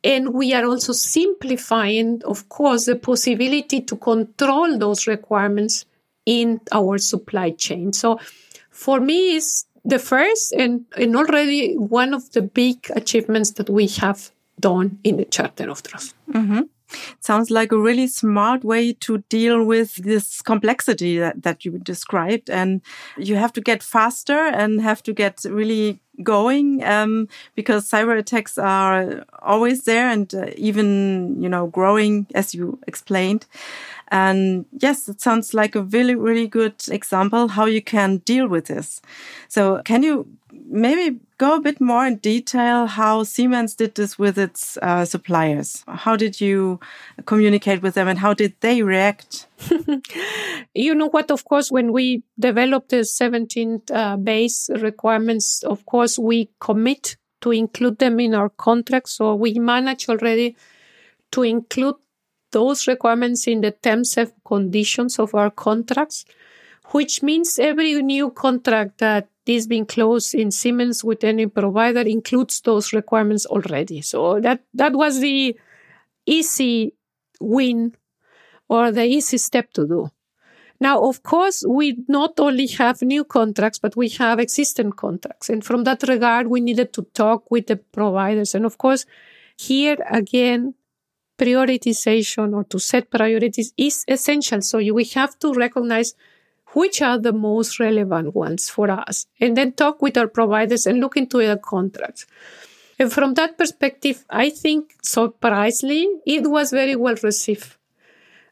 And 0.04 0.34
we 0.34 0.54
are 0.54 0.66
also 0.66 0.92
simplifying, 0.92 2.22
of 2.26 2.50
course, 2.50 2.86
the 2.86 2.96
possibility 2.96 3.82
to 3.82 3.96
control 3.96 4.78
those 4.78 5.08
requirements 5.08 5.86
in 6.26 6.60
our 6.72 6.98
supply 6.98 7.52
chain. 7.52 7.94
So 7.94 8.20
for 8.70 9.00
me, 9.00 9.38
it's 9.38 9.66
the 9.86 10.00
first 10.00 10.54
and, 10.54 10.86
and 10.98 11.16
already 11.16 11.76
one 11.76 12.14
of 12.14 12.32
the 12.32 12.42
big 12.42 12.88
achievements 12.96 13.52
that 13.52 13.70
we 13.70 13.88
have 13.88 14.32
done 14.60 15.00
in 15.04 15.18
the 15.18 15.26
Charter 15.26 15.70
of 15.70 15.84
Trust. 15.84 16.16
Mm 16.34 16.50
-hmm. 16.50 16.70
Sounds 17.20 17.50
like 17.50 17.72
a 17.72 17.80
really 17.80 18.08
smart 18.08 18.64
way 18.64 18.94
to 18.94 19.20
deal 19.30 19.64
with 19.64 19.96
this 19.96 20.42
complexity 20.42 21.18
that, 21.18 21.44
that 21.44 21.66
you 21.66 21.80
described. 21.80 22.50
And 22.50 22.82
you 23.18 23.36
have 23.36 23.54
to 23.54 23.62
get 23.62 23.84
faster 23.84 24.38
and 24.38 24.82
have 24.82 25.04
to 25.04 25.14
get 25.14 25.44
really 25.50 26.00
going 26.22 26.84
um, 26.84 27.28
because 27.56 27.90
cyber 27.90 28.18
attacks 28.18 28.58
are 28.58 29.26
always 29.42 29.86
there 29.86 30.10
and 30.10 30.34
uh, 30.36 30.48
even, 30.56 31.42
you 31.42 31.50
know, 31.50 31.68
growing 31.68 32.28
as 32.36 32.54
you 32.54 32.80
explained. 32.88 33.46
And 34.10 34.66
yes, 34.72 35.10
it 35.10 35.22
sounds 35.22 35.56
like 35.56 35.76
a 35.76 35.82
really, 35.82 36.14
really 36.14 36.48
good 36.48 36.76
example 36.90 37.48
how 37.48 37.66
you 37.66 37.82
can 37.82 38.18
deal 38.18 38.48
with 38.48 38.66
this. 38.66 39.02
So 39.48 39.82
can 39.86 40.04
you 40.04 40.28
maybe 40.66 41.20
go 41.38 41.56
a 41.56 41.62
bit 41.62 41.82
more 41.82 42.06
in 42.06 42.18
detail 42.18 42.86
how 42.86 43.24
Siemens 43.24 43.76
did 43.76 43.96
this 43.96 44.18
with 44.18 44.38
its 44.38 44.78
uh, 44.82 45.06
suppliers? 45.06 45.84
How 45.88 46.16
did 46.16 46.40
you 46.40 46.80
communicate 47.26 47.82
with 47.82 47.96
them 47.96 48.08
and 48.08 48.20
how 48.20 48.34
did 48.34 48.54
they 48.62 48.82
react? 48.82 49.48
you 50.74 50.96
know 50.96 51.10
what? 51.10 51.32
Of 51.32 51.46
course, 51.46 51.72
when 51.72 51.92
we 51.92 52.24
developed 52.40 52.90
the 52.90 53.04
17 53.04 53.82
uh, 53.92 54.18
base 54.18 54.70
requirements, 54.80 55.64
of 55.64 55.86
course, 55.86 56.18
we 56.18 56.50
commit 56.60 57.18
to 57.42 57.52
include 57.52 58.00
them 58.00 58.20
in 58.20 58.34
our 58.34 58.50
contract. 58.50 59.10
So 59.10 59.36
we 59.36 59.60
manage 59.60 60.08
already 60.10 60.56
to 61.32 61.44
include 61.44 61.96
those 62.52 62.88
requirements 62.88 63.48
in 63.48 63.62
the 63.62 63.72
terms 63.72 64.18
and 64.18 64.32
conditions 64.46 65.20
of 65.20 65.36
our 65.36 65.50
contracts, 65.50 66.26
which 66.92 67.22
means 67.22 67.60
every 67.60 68.02
new 68.02 68.30
contract 68.30 69.00
that 69.00 69.28
is 69.46 69.68
being 69.68 69.86
closed 69.86 70.34
in 70.34 70.52
Siemens 70.52 71.04
with 71.04 71.24
any 71.24 71.48
provider 71.48 72.02
includes 72.02 72.62
those 72.62 72.94
requirements 72.94 73.46
already. 73.46 74.02
So 74.02 74.40
that, 74.40 74.64
that 74.74 74.94
was 74.94 75.20
the 75.20 75.58
easy 76.26 76.96
win 77.40 77.96
or 78.70 78.92
the 78.92 79.06
easy 79.06 79.38
step 79.38 79.72
to 79.74 79.88
do. 79.88 80.10
Now, 80.80 81.04
of 81.04 81.24
course, 81.24 81.64
we 81.68 82.04
not 82.08 82.40
only 82.40 82.68
have 82.68 83.02
new 83.02 83.24
contracts, 83.24 83.80
but 83.80 83.96
we 83.96 84.10
have 84.10 84.40
existing 84.40 84.92
contracts. 84.94 85.50
And 85.50 85.64
from 85.64 85.84
that 85.86 86.04
regard, 86.04 86.48
we 86.48 86.60
needed 86.60 86.92
to 86.94 87.04
talk 87.14 87.50
with 87.50 87.68
the 87.68 87.78
providers. 87.78 88.56
And 88.56 88.66
of 88.66 88.78
course, 88.78 89.06
here 89.58 89.98
again, 90.10 90.74
prioritization 91.38 92.54
or 92.54 92.64
to 92.66 92.80
set 92.80 93.10
priorities 93.10 93.74
is 93.78 94.04
essential. 94.08 94.62
So 94.62 94.80
we 94.80 95.06
have 95.16 95.38
to 95.40 95.54
recognize 95.54 96.16
which 96.74 97.02
are 97.02 97.18
the 97.18 97.34
most 97.34 97.80
relevant 97.80 98.36
ones 98.36 98.70
for 98.70 98.90
us 98.90 99.26
and 99.40 99.56
then 99.58 99.72
talk 99.72 100.02
with 100.02 100.18
our 100.18 100.28
providers 100.28 100.86
and 100.86 101.00
look 101.00 101.18
into 101.18 101.38
the 101.38 101.58
contracts. 101.58 102.26
And 103.00 103.12
from 103.12 103.34
that 103.36 103.58
perspective, 103.58 104.24
I 104.30 104.50
think 104.50 104.94
surprisingly, 105.02 106.08
it 106.26 106.50
was 106.50 106.72
very 106.72 106.96
well 106.96 107.16
received 107.24 107.76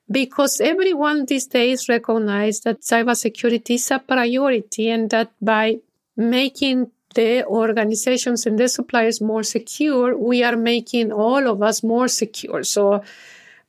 because 0.10 0.60
everyone 0.60 1.26
these 1.26 1.48
days 1.48 1.88
recognize 1.88 2.60
that 2.62 2.82
cybersecurity 2.82 3.76
is 3.76 3.92
a 3.92 4.00
priority 4.00 4.90
and 4.90 5.10
that 5.12 5.32
by 5.42 5.78
making 6.18 6.92
the 7.14 7.46
organizations 7.46 8.46
and 8.46 8.58
the 8.58 8.68
suppliers 8.68 9.22
more 9.22 9.44
secure, 9.44 10.18
we 10.18 10.44
are 10.44 10.56
making 10.56 11.12
all 11.12 11.48
of 11.48 11.62
us 11.62 11.84
more 11.84 12.08
secure. 12.08 12.64
So 12.64 13.04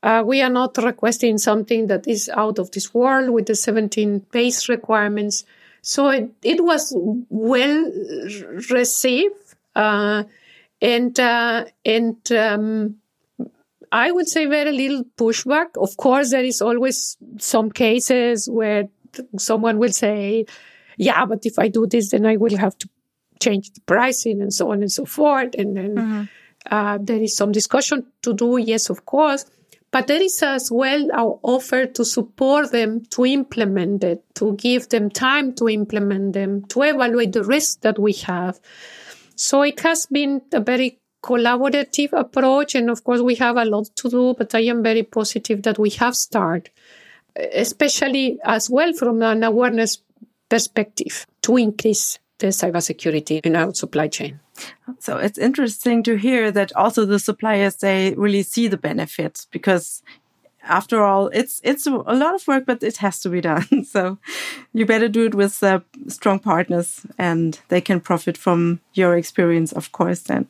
uh, 0.03 0.23
we 0.25 0.43
are 0.43 0.51
not 0.51 0.77
requesting 0.79 1.39
something 1.39 1.87
that 1.87 2.09
is 2.09 2.29
out 2.29 2.59
of 2.59 2.71
this 2.73 2.93
world 2.93 3.31
with 3.31 3.47
the 3.47 3.55
17 3.55 4.27
base 4.33 4.69
requirements. 4.69 5.45
So 5.81 6.09
it, 6.09 6.31
it 6.43 6.65
was 6.65 6.93
well 7.29 7.91
received. 8.71 9.37
Uh, 9.75 10.25
and, 10.81 11.19
uh, 11.21 11.67
and, 11.85 12.33
um, 12.33 12.97
I 13.93 14.11
would 14.11 14.27
say 14.27 14.47
very 14.47 14.73
little 14.73 15.05
pushback. 15.17 15.77
Of 15.77 15.99
course, 15.99 16.31
there 16.31 16.43
is 16.43 16.63
always 16.63 17.19
some 17.39 17.71
cases 17.71 18.49
where 18.49 18.89
someone 19.37 19.79
will 19.79 19.93
say, 19.93 20.47
yeah, 20.97 21.27
but 21.27 21.45
if 21.45 21.59
I 21.59 21.69
do 21.69 21.87
this, 21.87 22.11
then 22.11 22.25
I 22.25 22.39
will 22.39 22.57
have 22.57 22.77
to 22.79 22.89
change 23.39 23.71
the 23.73 23.83
pricing 23.83 24.41
and 24.41 24.53
so 24.53 24.73
on 24.73 24.81
and 24.81 24.91
so 24.91 25.05
forth. 25.05 25.55
And 25.59 25.77
then 25.77 25.95
mm-hmm. 25.95 26.23
uh, 26.71 26.99
there 27.03 27.23
is 27.23 27.37
some 27.37 27.53
discussion 27.53 28.07
to 28.23 28.33
do. 28.33 28.57
Yes, 28.57 28.89
of 28.89 29.05
course. 29.05 29.45
But 29.93 30.07
there 30.07 30.23
is 30.23 30.43
as 30.43 30.71
well 30.73 31.07
our 31.13 31.39
offer 31.43 31.85
to 31.85 32.05
support 32.05 32.73
them 32.73 33.05
to 33.11 33.27
implement 33.27 34.03
it, 34.03 34.25
to 34.37 34.55
give 34.57 34.89
them 34.89 35.11
time 35.11 35.55
to 35.57 35.69
implement 35.69 36.33
them, 36.33 36.65
to 36.69 36.83
evaluate 36.83 37.33
the 37.33 37.45
risks 37.45 37.77
that 37.83 37.99
we 37.99 38.15
have. 38.15 38.59
So 39.37 39.61
it 39.63 39.81
has 39.81 40.07
been 40.07 40.41
a 40.53 40.61
very 40.61 40.99
collaborative 41.23 42.13
approach. 42.15 42.75
And 42.75 42.89
of 42.89 43.05
course, 43.05 43.21
we 43.21 43.35
have 43.37 43.59
a 43.59 43.67
lot 43.67 43.91
to 43.97 44.09
do, 44.09 44.35
but 44.37 44.55
I 44.55 44.61
am 44.61 44.83
very 44.83 45.03
positive 45.03 45.63
that 45.65 45.79
we 45.79 45.91
have 45.91 46.17
started, 46.17 46.71
especially 47.37 48.39
as 48.45 48.71
well 48.71 48.95
from 48.95 49.23
an 49.23 49.43
awareness 49.45 50.03
perspective 50.49 51.27
to 51.43 51.59
increase 51.59 52.19
the 52.43 52.49
cybersecurity 52.49 53.41
in 53.45 53.57
our 53.57 53.73
supply 53.75 54.09
chain. 54.09 54.41
So 54.99 55.17
it's 55.17 55.39
interesting 55.39 56.03
to 56.03 56.17
hear 56.17 56.51
that 56.51 56.73
also 56.77 57.07
the 57.07 57.19
suppliers 57.19 57.77
they 57.77 58.15
really 58.17 58.43
see 58.43 58.69
the 58.69 58.77
benefits 58.77 59.47
because 59.51 60.03
after 60.65 61.03
all 61.03 61.29
it's 61.29 61.61
it's 61.65 61.87
a 61.87 61.91
lot 61.91 62.35
of 62.35 62.47
work 62.47 62.65
but 62.67 62.83
it 62.83 62.99
has 62.99 63.21
to 63.21 63.29
be 63.29 63.41
done. 63.41 63.67
So 63.85 64.19
you 64.73 64.87
better 64.87 65.09
do 65.09 65.27
it 65.27 65.35
with 65.35 65.63
uh, 65.63 65.81
strong 66.09 66.39
partners 66.39 67.07
and 67.19 67.59
they 67.69 67.81
can 67.81 68.01
profit 68.01 68.37
from 68.37 68.81
your 68.95 69.17
experience 69.17 69.73
of 69.73 69.93
course 69.93 70.23
then. 70.23 70.49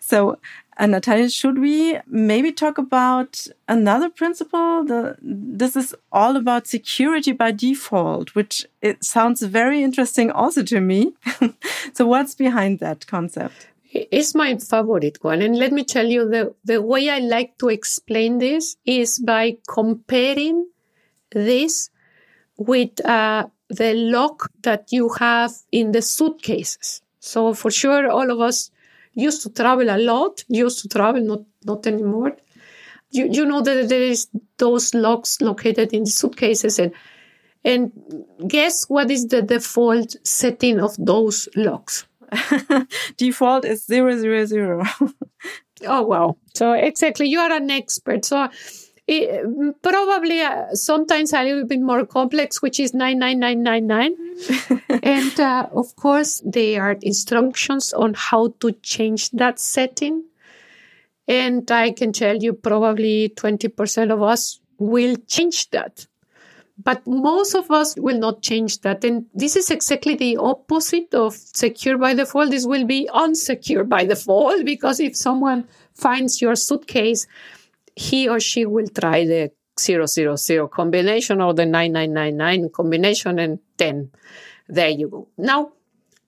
So 0.00 0.38
and 0.78 0.92
Natalia, 0.92 1.28
should 1.28 1.58
we 1.58 1.98
maybe 2.06 2.52
talk 2.52 2.78
about 2.78 3.48
another 3.66 4.08
principle? 4.08 4.84
The, 4.84 5.16
this 5.20 5.74
is 5.74 5.92
all 6.12 6.36
about 6.36 6.68
security 6.68 7.32
by 7.32 7.50
default, 7.50 8.36
which 8.36 8.64
it 8.80 9.02
sounds 9.02 9.42
very 9.42 9.82
interesting 9.82 10.30
also 10.30 10.62
to 10.62 10.80
me. 10.80 11.14
so 11.92 12.06
what's 12.06 12.36
behind 12.36 12.78
that 12.78 13.08
concept? 13.08 13.66
It's 13.90 14.36
my 14.36 14.56
favorite 14.58 15.18
one. 15.22 15.42
And 15.42 15.58
let 15.58 15.72
me 15.72 15.82
tell 15.82 16.06
you 16.06 16.28
the, 16.28 16.54
the 16.64 16.80
way 16.80 17.10
I 17.10 17.18
like 17.18 17.58
to 17.58 17.70
explain 17.70 18.38
this 18.38 18.76
is 18.86 19.18
by 19.18 19.56
comparing 19.66 20.68
this 21.30 21.90
with 22.56 23.04
uh, 23.04 23.48
the 23.68 23.94
lock 23.94 24.52
that 24.62 24.92
you 24.92 25.08
have 25.18 25.52
in 25.72 25.90
the 25.90 26.02
suitcases. 26.02 27.02
So 27.18 27.52
for 27.52 27.72
sure, 27.72 28.08
all 28.08 28.30
of 28.30 28.40
us 28.40 28.70
used 29.14 29.42
to 29.42 29.50
travel 29.50 29.90
a 29.90 29.98
lot, 29.98 30.44
used 30.48 30.80
to 30.82 30.88
travel, 30.88 31.22
not, 31.22 31.40
not 31.64 31.86
anymore. 31.86 32.36
You, 33.10 33.28
you 33.30 33.44
know 33.46 33.62
that 33.62 33.88
there 33.88 34.02
is 34.02 34.28
those 34.58 34.94
locks 34.94 35.40
located 35.40 35.92
in 35.92 36.04
the 36.04 36.10
suitcases 36.10 36.78
and, 36.78 36.92
and 37.64 37.92
guess 38.46 38.84
what 38.88 39.10
is 39.10 39.28
the 39.28 39.42
default 39.42 40.16
setting 40.26 40.80
of 40.80 40.94
those 40.98 41.48
locks? 41.56 42.06
default 43.16 43.64
is 43.64 43.86
zero 43.86 44.16
zero 44.16 44.44
zero. 44.44 44.84
oh 45.86 46.02
wow! 46.02 46.36
So 46.54 46.72
exactly, 46.72 47.26
you 47.26 47.40
are 47.40 47.52
an 47.52 47.70
expert. 47.70 48.24
So 48.24 48.48
it, 49.08 49.82
probably 49.82 50.42
uh, 50.42 50.74
sometimes 50.74 51.32
a 51.32 51.42
little 51.42 51.64
bit 51.64 51.80
more 51.80 52.04
complex, 52.04 52.60
which 52.60 52.78
is 52.78 52.92
99999. 52.92 54.80
and 55.02 55.40
uh, 55.40 55.66
of 55.72 55.96
course, 55.96 56.42
there 56.44 56.82
are 56.82 56.96
instructions 57.00 57.94
on 57.94 58.12
how 58.14 58.48
to 58.60 58.72
change 58.82 59.30
that 59.30 59.58
setting. 59.58 60.24
And 61.26 61.70
I 61.70 61.92
can 61.92 62.12
tell 62.12 62.36
you 62.36 62.52
probably 62.52 63.30
20% 63.30 64.12
of 64.12 64.22
us 64.22 64.60
will 64.78 65.16
change 65.26 65.70
that. 65.70 66.06
But 66.80 67.04
most 67.06 67.54
of 67.54 67.70
us 67.70 67.96
will 67.96 68.18
not 68.18 68.42
change 68.42 68.82
that. 68.82 69.02
And 69.04 69.26
this 69.34 69.56
is 69.56 69.70
exactly 69.70 70.14
the 70.14 70.36
opposite 70.36 71.12
of 71.12 71.34
secure 71.34 71.98
by 71.98 72.14
default. 72.14 72.50
This 72.50 72.66
will 72.66 72.84
be 72.84 73.08
unsecure 73.12 73.88
by 73.88 74.04
default 74.04 74.64
because 74.64 75.00
if 75.00 75.16
someone 75.16 75.66
finds 75.94 76.40
your 76.40 76.54
suitcase, 76.54 77.26
he 77.98 78.28
or 78.28 78.38
she 78.38 78.64
will 78.64 78.88
try 78.88 79.24
the 79.24 79.50
000 79.78 80.68
combination 80.68 81.40
or 81.40 81.52
the 81.52 81.66
9999 81.66 82.70
combination 82.70 83.38
and 83.38 83.58
then 83.76 84.10
there 84.68 84.90
you 84.90 85.08
go. 85.08 85.28
Now, 85.36 85.72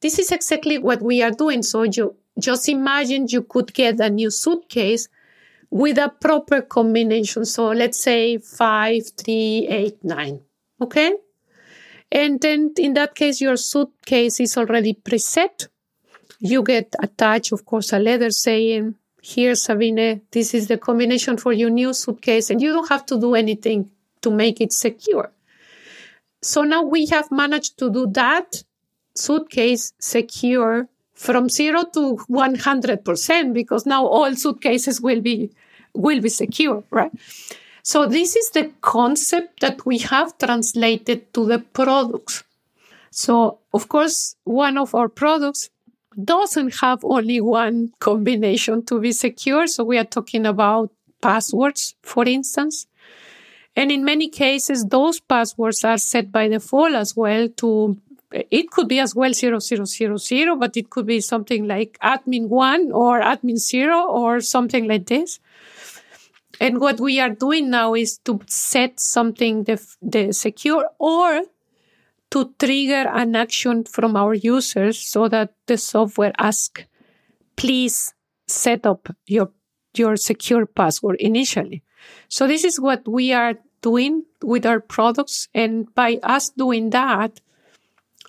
this 0.00 0.19
is 0.19 0.33
exactly 0.33 0.79
what 0.79 1.03
we 1.03 1.23
are 1.23 1.31
doing. 1.31 1.62
So 1.62 1.83
you 1.83 2.17
just 2.39 2.69
imagine 2.69 3.27
you 3.29 3.43
could 3.43 3.73
get 3.73 4.00
a 4.00 4.11
new 4.11 4.31
suitcase 4.31 5.09
with 5.71 5.99
a 5.99 6.09
proper 6.09 6.62
combination. 6.62 7.45
So 7.45 7.69
let's 7.69 8.00
say 8.03 8.39
five, 8.39 9.03
three, 9.17 9.67
eight, 9.69 10.03
nine. 10.03 10.41
Okay. 10.81 11.12
And 12.11 12.41
then 12.41 12.73
in 12.79 12.95
that 12.95 13.15
case, 13.15 13.41
your 13.41 13.57
suitcase 13.57 14.41
is 14.41 14.57
already 14.57 14.95
preset. 14.95 15.69
You 16.41 16.65
get 16.65 16.97
attached, 16.99 17.53
of 17.53 17.65
course, 17.65 17.93
a 17.93 17.99
letter 17.99 18.31
saying, 18.31 18.97
here, 19.31 19.55
Sabine, 19.55 20.23
this 20.31 20.55
is 20.55 20.69
the 20.69 20.79
combination 20.79 21.37
for 21.37 21.53
your 21.53 21.71
new 21.71 21.93
suitcase, 21.93 22.51
and 22.51 22.61
you 22.61 22.73
don't 22.73 22.89
have 22.89 23.07
to 23.07 23.21
do 23.21 23.35
anything 23.35 23.91
to 24.23 24.31
make 24.31 24.61
it 24.61 24.73
secure. 24.73 25.31
So 26.43 26.63
now 26.63 26.83
we 26.83 27.07
have 27.07 27.31
managed 27.31 27.79
to 27.79 27.91
do 27.91 28.07
that 28.13 28.63
suitcase 29.15 29.93
secure 29.99 30.89
from 31.15 31.49
zero 31.49 31.85
to 31.93 32.17
100% 32.31 33.53
because 33.53 33.85
now 33.85 34.07
all 34.07 34.35
suitcases 34.35 35.01
will 35.01 35.21
be 35.21 35.51
will 35.93 36.21
be 36.21 36.29
secure, 36.29 36.85
right? 36.91 37.13
So 37.83 38.07
this 38.07 38.37
is 38.37 38.51
the 38.51 38.71
concept 38.81 39.61
that 39.61 39.85
we 39.85 39.99
have 39.99 40.39
translated 40.39 41.35
to 41.35 41.45
the 41.47 41.59
products. 41.59 42.45
So 43.11 43.59
of 43.73 43.89
course, 43.89 44.37
one 44.45 44.79
of 44.79 44.95
our 44.95 45.09
products 45.09 45.69
doesn't 46.25 46.76
have 46.81 47.05
only 47.05 47.40
one 47.40 47.93
combination 48.00 48.85
to 48.87 49.00
be 49.00 49.12
secure. 49.12 49.67
So 49.67 49.85
we 49.85 49.99
are 49.99 50.05
talking 50.05 50.47
about 50.47 50.90
passwords, 51.21 51.95
for 52.02 52.26
instance. 52.26 52.87
And 53.76 53.93
in 53.93 54.05
many 54.05 54.29
cases, 54.29 54.85
those 54.85 55.21
passwords 55.21 55.85
are 55.85 55.99
set 55.99 56.33
by 56.33 56.49
default 56.49 56.95
as 56.95 57.17
well 57.17 57.49
to, 57.59 57.97
it 58.33 58.71
could 58.71 58.88
be 58.88 58.99
as 58.99 59.14
well 59.14 59.33
0000, 59.33 60.59
but 60.59 60.76
it 60.76 60.90
could 60.90 61.07
be 61.07 61.21
something 61.21 61.67
like 61.67 61.99
admin 62.02 62.49
one 62.49 62.90
or 62.93 63.21
admin 63.21 63.57
zero 63.57 64.07
or 64.09 64.40
something 64.40 64.88
like 64.88 65.07
this. 65.07 65.38
And 66.61 66.81
what 66.81 67.00
we 67.00 67.21
are 67.21 67.31
doing 67.31 67.71
now 67.71 67.95
is 67.95 68.19
to 68.25 68.40
set 68.47 69.00
something 69.00 69.64
the, 69.64 69.81
the 70.02 70.33
secure 70.33 70.90
or 70.99 71.43
to 72.31 72.55
trigger 72.59 73.09
an 73.13 73.35
action 73.37 73.85
from 73.85 74.17
our 74.17 74.35
users 74.35 74.99
so 74.99 75.29
that 75.29 75.55
the 75.67 75.77
software 75.77 76.33
asks, 76.39 76.85
please 77.57 78.15
set 78.47 78.87
up 78.87 79.09
your, 79.27 79.51
your 79.95 80.17
secure 80.17 80.67
password 80.67 81.17
initially. 81.21 81.83
So 82.29 82.47
this 82.47 82.65
is 82.65 82.81
what 82.81 83.07
we 83.07 83.33
are 83.33 83.55
doing 83.83 84.25
with 84.43 84.65
our 84.65 84.81
products. 84.81 85.49
And 85.54 85.93
by 85.95 86.19
us 86.23 86.50
doing 86.50 86.91
that, 86.91 87.41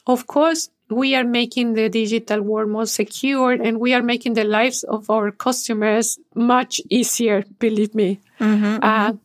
of 0.08 0.28
course, 0.28 0.70
we 0.90 1.16
are 1.16 1.24
making 1.24 1.74
the 1.74 1.88
digital 1.90 2.42
world 2.42 2.70
more 2.70 2.86
secure 2.86 3.54
and 3.54 3.80
we 3.80 3.94
are 3.94 4.02
making 4.02 4.34
the 4.34 4.44
lives 4.44 4.84
of 4.84 5.10
our 5.10 5.32
customers 5.32 6.20
much 6.36 6.82
easier, 6.90 7.44
believe 7.60 7.96
me. 7.96 8.20
Mm-hmm, 8.40 8.84
uh, 8.84 9.12
mm-hmm. 9.12 9.18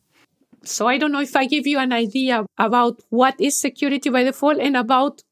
So 0.68 0.86
I 0.86 0.98
don't 0.98 1.12
know 1.12 1.20
if 1.20 1.36
I 1.36 1.46
give 1.46 1.66
you 1.66 1.78
an 1.78 1.92
idea 1.92 2.44
about 2.58 3.00
what 3.10 3.40
is 3.40 3.60
security 3.60 4.10
by 4.10 4.24
default 4.24 4.58
and 4.58 4.76
about 4.76 5.22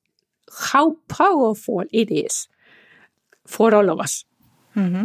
how 0.70 0.96
powerful 1.08 1.84
it 1.92 2.10
is 2.10 2.48
for 3.46 3.74
all 3.74 3.90
of 3.90 4.00
us. 4.00 4.24
Mm-hmm. 4.76 5.04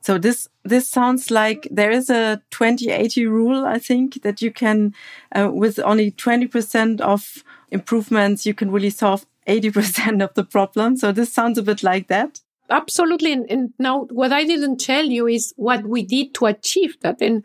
So 0.00 0.18
this 0.18 0.48
this 0.64 0.88
sounds 0.88 1.30
like 1.30 1.68
there 1.70 1.90
is 1.90 2.10
a 2.10 2.42
2080 2.50 3.26
rule. 3.26 3.64
I 3.64 3.78
think 3.78 4.22
that 4.22 4.42
you 4.42 4.50
can, 4.50 4.94
uh, 5.34 5.50
with 5.52 5.78
only 5.78 6.10
20% 6.10 7.00
of 7.00 7.44
improvements, 7.70 8.44
you 8.44 8.54
can 8.54 8.70
really 8.70 8.90
solve 8.90 9.26
80% 9.46 10.22
of 10.22 10.34
the 10.34 10.44
problem. 10.44 10.96
So 10.96 11.12
this 11.12 11.32
sounds 11.32 11.58
a 11.58 11.62
bit 11.62 11.82
like 11.82 12.08
that. 12.08 12.40
Absolutely. 12.70 13.32
And, 13.32 13.50
and 13.50 13.72
now 13.78 14.04
what 14.10 14.32
I 14.32 14.44
didn't 14.44 14.78
tell 14.78 15.06
you 15.06 15.26
is 15.26 15.54
what 15.56 15.86
we 15.86 16.02
did 16.02 16.34
to 16.34 16.46
achieve 16.46 17.00
that. 17.00 17.22
And 17.22 17.44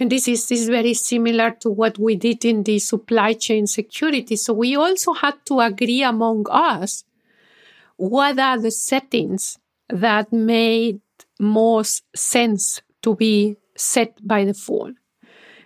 and 0.00 0.10
this 0.10 0.26
is, 0.26 0.48
this 0.48 0.62
is 0.62 0.68
very 0.68 0.94
similar 0.94 1.50
to 1.60 1.68
what 1.68 1.98
we 1.98 2.16
did 2.16 2.44
in 2.46 2.62
the 2.62 2.78
supply 2.78 3.34
chain 3.34 3.66
security. 3.66 4.34
So 4.34 4.54
we 4.54 4.74
also 4.74 5.12
had 5.12 5.34
to 5.44 5.60
agree 5.60 6.02
among 6.02 6.46
us 6.50 7.04
what 7.96 8.38
are 8.38 8.58
the 8.58 8.70
settings 8.70 9.58
that 9.90 10.32
made 10.32 11.00
most 11.38 12.02
sense 12.16 12.80
to 13.02 13.14
be 13.14 13.56
set 13.76 14.26
by 14.26 14.44
default. 14.44 14.94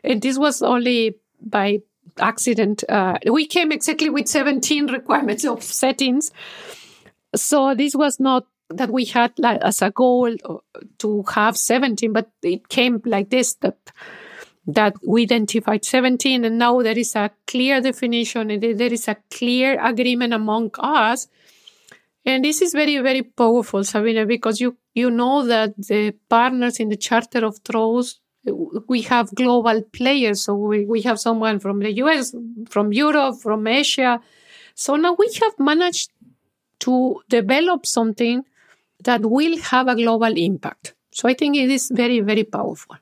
And 0.02 0.20
this 0.20 0.36
was 0.36 0.62
only 0.62 1.14
by 1.40 1.82
accident. 2.18 2.82
Uh, 2.88 3.18
we 3.30 3.46
came 3.46 3.70
exactly 3.70 4.10
with 4.10 4.26
17 4.26 4.88
requirements 4.88 5.44
of 5.44 5.62
settings. 5.62 6.32
So 7.36 7.72
this 7.76 7.94
was 7.94 8.18
not 8.18 8.46
that 8.70 8.90
we 8.90 9.04
had 9.04 9.32
like 9.38 9.60
as 9.62 9.80
a 9.80 9.90
goal 9.90 10.34
to 10.98 11.24
have 11.34 11.56
17, 11.56 12.12
but 12.12 12.30
it 12.42 12.68
came 12.68 13.00
like 13.04 13.30
this 13.30 13.54
that 13.54 13.78
that 14.66 14.94
we 15.06 15.22
identified 15.22 15.84
17 15.84 16.44
and 16.44 16.58
now 16.58 16.80
there 16.82 16.98
is 16.98 17.14
a 17.14 17.30
clear 17.46 17.80
definition 17.80 18.50
and 18.50 18.62
there 18.62 18.92
is 18.92 19.08
a 19.08 19.16
clear 19.30 19.78
agreement 19.84 20.32
among 20.32 20.70
us. 20.78 21.28
And 22.24 22.44
this 22.44 22.62
is 22.62 22.72
very 22.72 22.98
very 22.98 23.22
powerful 23.22 23.84
sabina 23.84 24.24
because 24.24 24.60
you 24.60 24.76
you 24.94 25.10
know 25.10 25.44
that 25.46 25.76
the 25.76 26.14
partners 26.28 26.80
in 26.80 26.88
the 26.88 26.96
charter 26.96 27.44
of 27.44 27.62
trust 27.62 28.20
we 28.88 29.00
have 29.02 29.34
global 29.34 29.80
players. 29.82 30.42
So 30.42 30.54
we, 30.54 30.84
we 30.84 31.00
have 31.02 31.18
someone 31.18 31.58
from 31.58 31.80
the 31.80 31.90
us 31.90 32.34
from 32.68 32.92
europe 32.92 33.36
from 33.42 33.66
asia. 33.66 34.20
So 34.74 34.96
now 34.96 35.14
we 35.18 35.30
have 35.42 35.58
managed 35.58 36.10
to 36.80 37.20
develop 37.28 37.86
something 37.86 38.44
that 39.04 39.22
will 39.22 39.58
have 39.58 39.88
a 39.88 39.96
global 39.96 40.32
impact. 40.36 40.94
So 41.12 41.28
i 41.28 41.34
think 41.34 41.56
it 41.56 41.70
is 41.70 41.90
very 41.92 42.20
very 42.20 42.44
powerful 42.44 42.96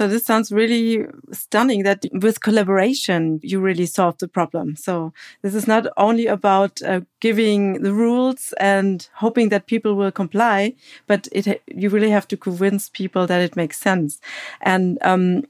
so 0.00 0.08
this 0.08 0.24
sounds 0.24 0.50
really 0.50 1.04
stunning 1.30 1.82
that 1.82 2.06
with 2.10 2.40
collaboration, 2.40 3.38
you 3.42 3.60
really 3.60 3.84
solve 3.84 4.16
the 4.16 4.28
problem. 4.28 4.74
So 4.74 5.12
this 5.42 5.54
is 5.54 5.66
not 5.66 5.86
only 5.98 6.26
about 6.26 6.80
uh, 6.80 7.02
giving 7.20 7.82
the 7.82 7.92
rules 7.92 8.54
and 8.58 9.06
hoping 9.16 9.50
that 9.50 9.66
people 9.66 9.96
will 9.96 10.10
comply, 10.10 10.74
but 11.06 11.28
it, 11.32 11.62
you 11.66 11.90
really 11.90 12.08
have 12.08 12.26
to 12.28 12.38
convince 12.38 12.88
people 12.88 13.26
that 13.26 13.42
it 13.42 13.56
makes 13.56 13.78
sense. 13.78 14.22
And, 14.62 14.96
um, 15.02 15.44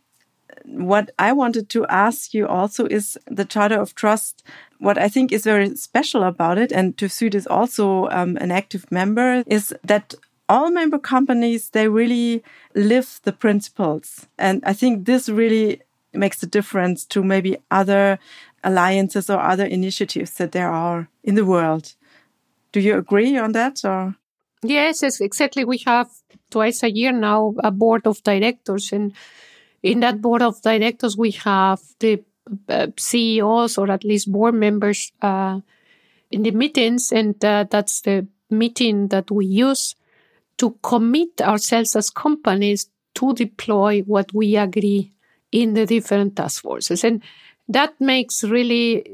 what 0.65 1.11
I 1.19 1.33
wanted 1.33 1.69
to 1.71 1.87
ask 1.87 2.35
you 2.35 2.49
also 2.49 2.87
is 2.87 3.17
the 3.27 3.45
Charter 3.45 3.81
of 3.81 3.95
Trust. 3.95 4.43
What 4.79 4.99
I 4.99 5.09
think 5.09 5.31
is 5.33 5.45
very 5.45 5.77
special 5.77 6.25
about 6.25 6.59
it, 6.59 6.73
and 6.73 6.97
TÜV 6.97 7.35
is 7.35 7.47
also 7.47 8.09
um, 8.09 8.37
an 8.37 8.51
active 8.51 8.91
member, 8.91 9.45
is 9.47 9.75
that 9.85 10.15
all 10.51 10.71
member 10.71 10.99
companies, 10.99 11.71
they 11.71 11.89
really 11.89 12.43
live 12.75 13.21
the 13.23 13.33
principles. 13.33 14.27
And 14.37 14.63
I 14.67 14.73
think 14.73 15.07
this 15.07 15.29
really 15.29 15.81
makes 16.13 16.43
a 16.43 16.47
difference 16.47 17.05
to 17.07 17.23
maybe 17.23 17.57
other 17.71 18.19
alliances 18.65 19.31
or 19.31 19.39
other 19.39 19.65
initiatives 19.65 20.33
that 20.35 20.51
there 20.51 20.69
are 20.69 21.09
in 21.23 21.37
the 21.37 21.45
world. 21.45 21.95
Do 22.73 22.81
you 22.81 22.99
agree 22.99 23.39
on 23.39 23.53
that 23.53 23.85
or? 23.85 24.17
Yes, 24.63 25.03
exactly. 25.21 25.65
We 25.65 25.79
have 25.87 26.09
twice 26.51 26.83
a 26.83 26.91
year 26.91 27.13
now 27.13 27.55
a 27.63 27.71
board 27.71 28.07
of 28.07 28.23
directors 28.25 28.93
and 28.93 29.13
in 29.83 30.01
that 30.01 30.21
board 30.21 30.43
of 30.43 30.61
directors 30.63 31.17
we 31.17 31.31
have 31.31 31.81
the 32.01 32.23
uh, 32.69 32.89
CEOs 32.99 33.79
or 33.79 33.91
at 33.91 34.05
least 34.05 34.31
board 34.31 34.55
members 34.55 35.13
uh, 35.23 35.61
in 36.31 36.43
the 36.43 36.51
meetings 36.51 37.13
and 37.13 37.43
uh, 37.45 37.65
that's 37.71 38.01
the 38.01 38.27
meeting 38.51 39.09
that 39.09 39.31
we 39.31 39.47
use 39.47 39.95
to 40.61 40.77
commit 40.83 41.41
ourselves 41.41 41.97
as 41.97 42.11
companies 42.11 42.91
to 43.15 43.33
deploy 43.33 44.01
what 44.03 44.33
we 44.35 44.57
agree 44.57 45.11
in 45.51 45.73
the 45.73 45.87
different 45.87 46.37
task 46.37 46.63
forces. 46.63 47.03
And 47.03 47.23
that 47.69 47.99
makes 47.99 48.45
really, 48.45 49.07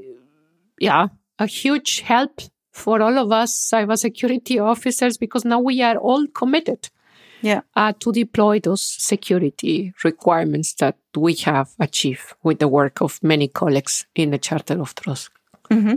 yeah, 0.81 1.07
a 1.39 1.47
huge 1.47 2.01
help 2.01 2.41
for 2.73 3.01
all 3.01 3.17
of 3.17 3.31
us 3.31 3.71
cybersecurity 3.73 4.63
officers 4.63 5.17
because 5.17 5.45
now 5.45 5.61
we 5.61 5.83
are 5.83 5.97
all 5.97 6.27
committed 6.27 6.91
yeah. 7.43 7.61
Uh, 7.77 7.93
to 8.01 8.13
deploy 8.13 8.59
those 8.59 8.83
security 8.83 9.93
requirements 10.03 10.75
that 10.75 10.97
we 11.15 11.35
have 11.35 11.71
achieved 11.79 12.35
with 12.43 12.59
the 12.59 12.67
work 12.67 13.01
of 13.01 13.23
many 13.23 13.47
colleagues 13.47 14.05
in 14.17 14.31
the 14.31 14.39
Charter 14.39 14.81
of 14.81 14.95
Trust. 14.97 15.31
Mm-hmm. 15.71 15.97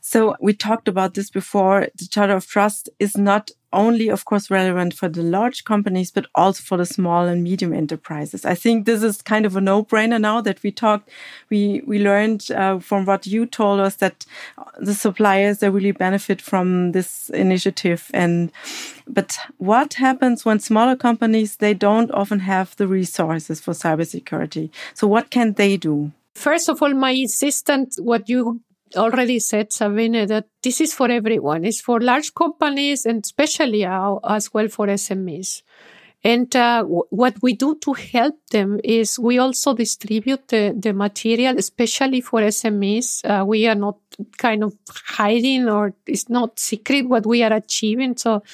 So 0.00 0.36
we 0.40 0.52
talked 0.52 0.88
about 0.88 1.14
this 1.14 1.30
before. 1.30 1.88
The 1.96 2.08
Charter 2.08 2.34
of 2.34 2.46
Trust 2.46 2.90
is 2.98 3.16
not 3.16 3.52
only, 3.72 4.08
of 4.08 4.24
course, 4.24 4.50
relevant 4.50 4.94
for 4.94 5.08
the 5.08 5.22
large 5.22 5.64
companies, 5.64 6.10
but 6.10 6.26
also 6.34 6.62
for 6.62 6.76
the 6.76 6.86
small 6.86 7.26
and 7.26 7.42
medium 7.42 7.72
enterprises. 7.72 8.44
I 8.44 8.54
think 8.54 8.86
this 8.86 9.02
is 9.02 9.22
kind 9.22 9.46
of 9.46 9.56
a 9.56 9.60
no-brainer 9.60 10.20
now 10.20 10.40
that 10.40 10.62
we 10.62 10.70
talked. 10.70 11.08
We 11.50 11.82
we 11.86 11.98
learned 11.98 12.50
uh, 12.50 12.78
from 12.78 13.04
what 13.04 13.26
you 13.26 13.46
told 13.46 13.80
us 13.80 13.96
that 13.96 14.26
the 14.78 14.94
suppliers 14.94 15.58
they 15.58 15.70
really 15.70 15.92
benefit 15.92 16.40
from 16.40 16.92
this 16.92 17.30
initiative. 17.30 18.10
And 18.14 18.50
but 19.06 19.38
what 19.58 19.94
happens 19.94 20.44
when 20.44 20.60
smaller 20.60 20.96
companies 20.96 21.56
they 21.56 21.74
don't 21.74 22.10
often 22.12 22.40
have 22.40 22.76
the 22.76 22.86
resources 22.86 23.60
for 23.60 23.72
cybersecurity? 23.72 24.70
So 24.94 25.06
what 25.06 25.30
can 25.30 25.54
they 25.54 25.76
do? 25.76 26.12
First 26.34 26.68
of 26.68 26.82
all, 26.82 26.94
my 26.94 27.10
insistent 27.10 27.94
what 27.98 28.28
you 28.28 28.60
already 28.96 29.38
said, 29.38 29.72
Sabine, 29.72 30.26
that 30.26 30.46
this 30.62 30.80
is 30.80 30.94
for 30.94 31.10
everyone. 31.10 31.64
It's 31.64 31.80
for 31.80 32.00
large 32.00 32.34
companies 32.34 33.06
and 33.06 33.24
especially 33.24 33.84
as 33.84 34.52
well 34.52 34.68
for 34.68 34.86
SMEs. 34.86 35.62
And 36.24 36.54
uh, 36.54 36.84
what 36.84 37.34
we 37.42 37.54
do 37.54 37.74
to 37.80 37.94
help 37.94 38.36
them 38.52 38.78
is 38.84 39.18
we 39.18 39.38
also 39.38 39.74
distribute 39.74 40.46
the, 40.48 40.72
the 40.78 40.92
material, 40.92 41.58
especially 41.58 42.20
for 42.20 42.40
SMEs. 42.42 43.24
Uh, 43.24 43.44
we 43.44 43.66
are 43.66 43.74
not 43.74 43.98
kind 44.38 44.62
of 44.62 44.74
hiding 44.88 45.68
or 45.68 45.94
it's 46.06 46.28
not 46.28 46.60
secret 46.60 47.08
what 47.08 47.26
we 47.26 47.42
are 47.42 47.52
achieving. 47.52 48.16
So 48.16 48.44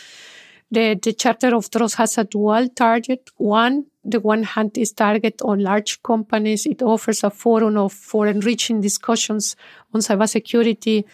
the, 0.70 0.94
the 0.94 1.12
Charter 1.12 1.54
of 1.54 1.70
Trust 1.70 1.96
has 1.96 2.16
a 2.16 2.24
dual 2.24 2.68
target. 2.70 3.28
One, 3.36 3.84
the 4.10 4.20
one 4.20 4.42
hand 4.42 4.76
is 4.78 4.92
target 4.92 5.40
on 5.42 5.60
large 5.60 6.02
companies. 6.02 6.66
It 6.66 6.82
offers 6.82 7.22
a 7.22 7.30
forum 7.30 7.76
of, 7.76 7.92
for 7.92 8.26
enriching 8.26 8.80
discussions 8.80 9.56
on 9.94 10.00
cybersecurity 10.00 11.04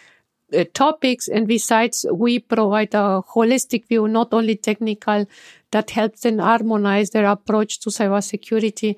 uh, 0.53 0.63
topics. 0.73 1.27
And 1.27 1.47
besides, 1.47 2.05
we 2.13 2.39
provide 2.39 2.93
a 2.93 3.21
holistic 3.33 3.87
view, 3.87 4.07
not 4.07 4.33
only 4.33 4.55
technical, 4.55 5.25
that 5.71 5.91
helps 5.91 6.21
them 6.21 6.39
harmonize 6.39 7.09
their 7.09 7.25
approach 7.25 7.79
to 7.81 7.89
cybersecurity 7.89 8.95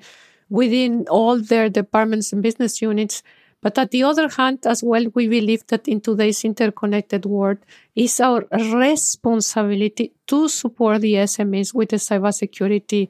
within 0.48 1.06
all 1.08 1.40
their 1.40 1.68
departments 1.68 2.32
and 2.32 2.42
business 2.42 2.80
units. 2.80 3.22
But 3.60 3.76
at 3.76 3.90
the 3.90 4.04
other 4.04 4.28
hand, 4.28 4.60
as 4.66 4.84
well, 4.84 5.06
we 5.14 5.28
believe 5.28 5.66
that 5.66 5.88
in 5.88 6.00
today's 6.00 6.44
interconnected 6.44 7.26
world, 7.26 7.58
it's 7.96 8.20
our 8.20 8.46
responsibility 8.52 10.12
to 10.28 10.48
support 10.48 11.00
the 11.00 11.14
SMEs 11.14 11.74
with 11.74 11.88
the 11.88 11.96
cybersecurity 11.96 13.08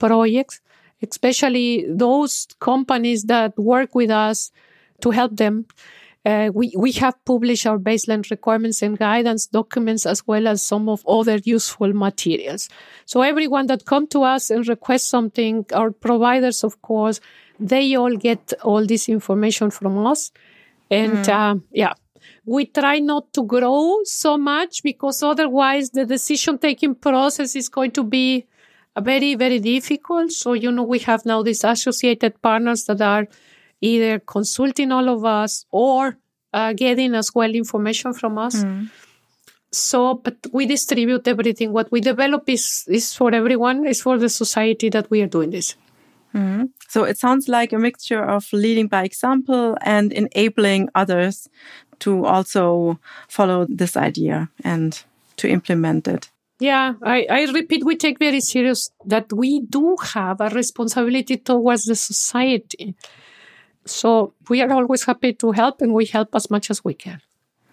projects, 0.00 0.60
especially 1.02 1.84
those 1.88 2.48
companies 2.58 3.24
that 3.24 3.56
work 3.58 3.94
with 3.94 4.10
us 4.10 4.50
to 5.02 5.10
help 5.10 5.36
them. 5.36 5.66
Uh, 6.26 6.50
we, 6.52 6.70
we 6.76 6.92
have 6.92 7.14
published 7.24 7.66
our 7.66 7.78
baseline 7.78 8.28
requirements 8.30 8.82
and 8.82 8.98
guidance 8.98 9.46
documents 9.46 10.04
as 10.04 10.26
well 10.26 10.46
as 10.46 10.62
some 10.62 10.86
of 10.88 11.02
other 11.06 11.36
useful 11.44 11.94
materials. 11.94 12.68
So 13.06 13.22
everyone 13.22 13.68
that 13.68 13.86
come 13.86 14.06
to 14.08 14.22
us 14.24 14.50
and 14.50 14.68
request 14.68 15.08
something, 15.08 15.64
our 15.72 15.90
providers, 15.90 16.62
of 16.62 16.82
course, 16.82 17.20
they 17.58 17.94
all 17.94 18.16
get 18.16 18.52
all 18.62 18.84
this 18.84 19.08
information 19.08 19.70
from 19.70 20.06
us. 20.06 20.30
And 20.90 21.24
mm. 21.24 21.28
uh, 21.28 21.60
yeah, 21.72 21.94
we 22.44 22.66
try 22.66 22.98
not 22.98 23.32
to 23.34 23.42
grow 23.44 24.00
so 24.04 24.36
much 24.36 24.82
because 24.82 25.22
otherwise 25.22 25.90
the 25.90 26.04
decision 26.04 26.58
taking 26.58 26.94
process 26.94 27.56
is 27.56 27.68
going 27.68 27.92
to 27.92 28.04
be 28.04 28.46
very, 28.98 29.34
very 29.34 29.58
difficult. 29.58 30.32
So, 30.32 30.52
you 30.52 30.70
know, 30.72 30.82
we 30.82 30.98
have 31.00 31.24
now 31.24 31.42
these 31.42 31.64
associated 31.64 32.40
partners 32.42 32.84
that 32.84 33.00
are 33.00 33.26
either 33.80 34.18
consulting 34.18 34.92
all 34.92 35.08
of 35.08 35.24
us 35.24 35.66
or 35.70 36.18
uh, 36.52 36.72
getting 36.72 37.14
as 37.14 37.34
well 37.34 37.54
information 37.54 38.12
from 38.12 38.38
us. 38.38 38.64
Mm. 38.64 38.90
So, 39.72 40.14
but 40.14 40.36
we 40.52 40.66
distribute 40.66 41.28
everything. 41.28 41.72
What 41.72 41.92
we 41.92 42.00
develop 42.00 42.48
is, 42.48 42.84
is 42.88 43.14
for 43.14 43.32
everyone, 43.32 43.86
is 43.86 44.02
for 44.02 44.18
the 44.18 44.28
society 44.28 44.88
that 44.88 45.10
we 45.10 45.22
are 45.22 45.28
doing 45.28 45.50
this. 45.50 45.76
Mm. 46.34 46.70
So 46.88 47.04
it 47.04 47.18
sounds 47.18 47.48
like 47.48 47.72
a 47.72 47.78
mixture 47.78 48.22
of 48.22 48.52
leading 48.52 48.88
by 48.88 49.04
example 49.04 49.76
and 49.82 50.12
enabling 50.12 50.88
others 50.94 51.48
to 52.00 52.24
also 52.24 52.98
follow 53.28 53.66
this 53.68 53.96
idea 53.96 54.48
and 54.64 55.00
to 55.36 55.48
implement 55.48 56.08
it. 56.08 56.30
Yeah, 56.60 56.94
I, 57.02 57.26
I 57.30 57.44
repeat, 57.52 57.84
we 57.84 57.96
take 57.96 58.18
very 58.18 58.40
serious 58.40 58.90
that 59.06 59.32
we 59.32 59.60
do 59.60 59.96
have 60.12 60.40
a 60.40 60.50
responsibility 60.50 61.38
towards 61.38 61.86
the 61.86 61.94
society. 61.94 62.94
So 63.86 64.34
we 64.48 64.60
are 64.60 64.70
always 64.70 65.04
happy 65.04 65.32
to 65.34 65.52
help 65.52 65.80
and 65.80 65.94
we 65.94 66.04
help 66.04 66.34
as 66.34 66.50
much 66.50 66.70
as 66.70 66.84
we 66.84 66.94
can. 66.94 67.20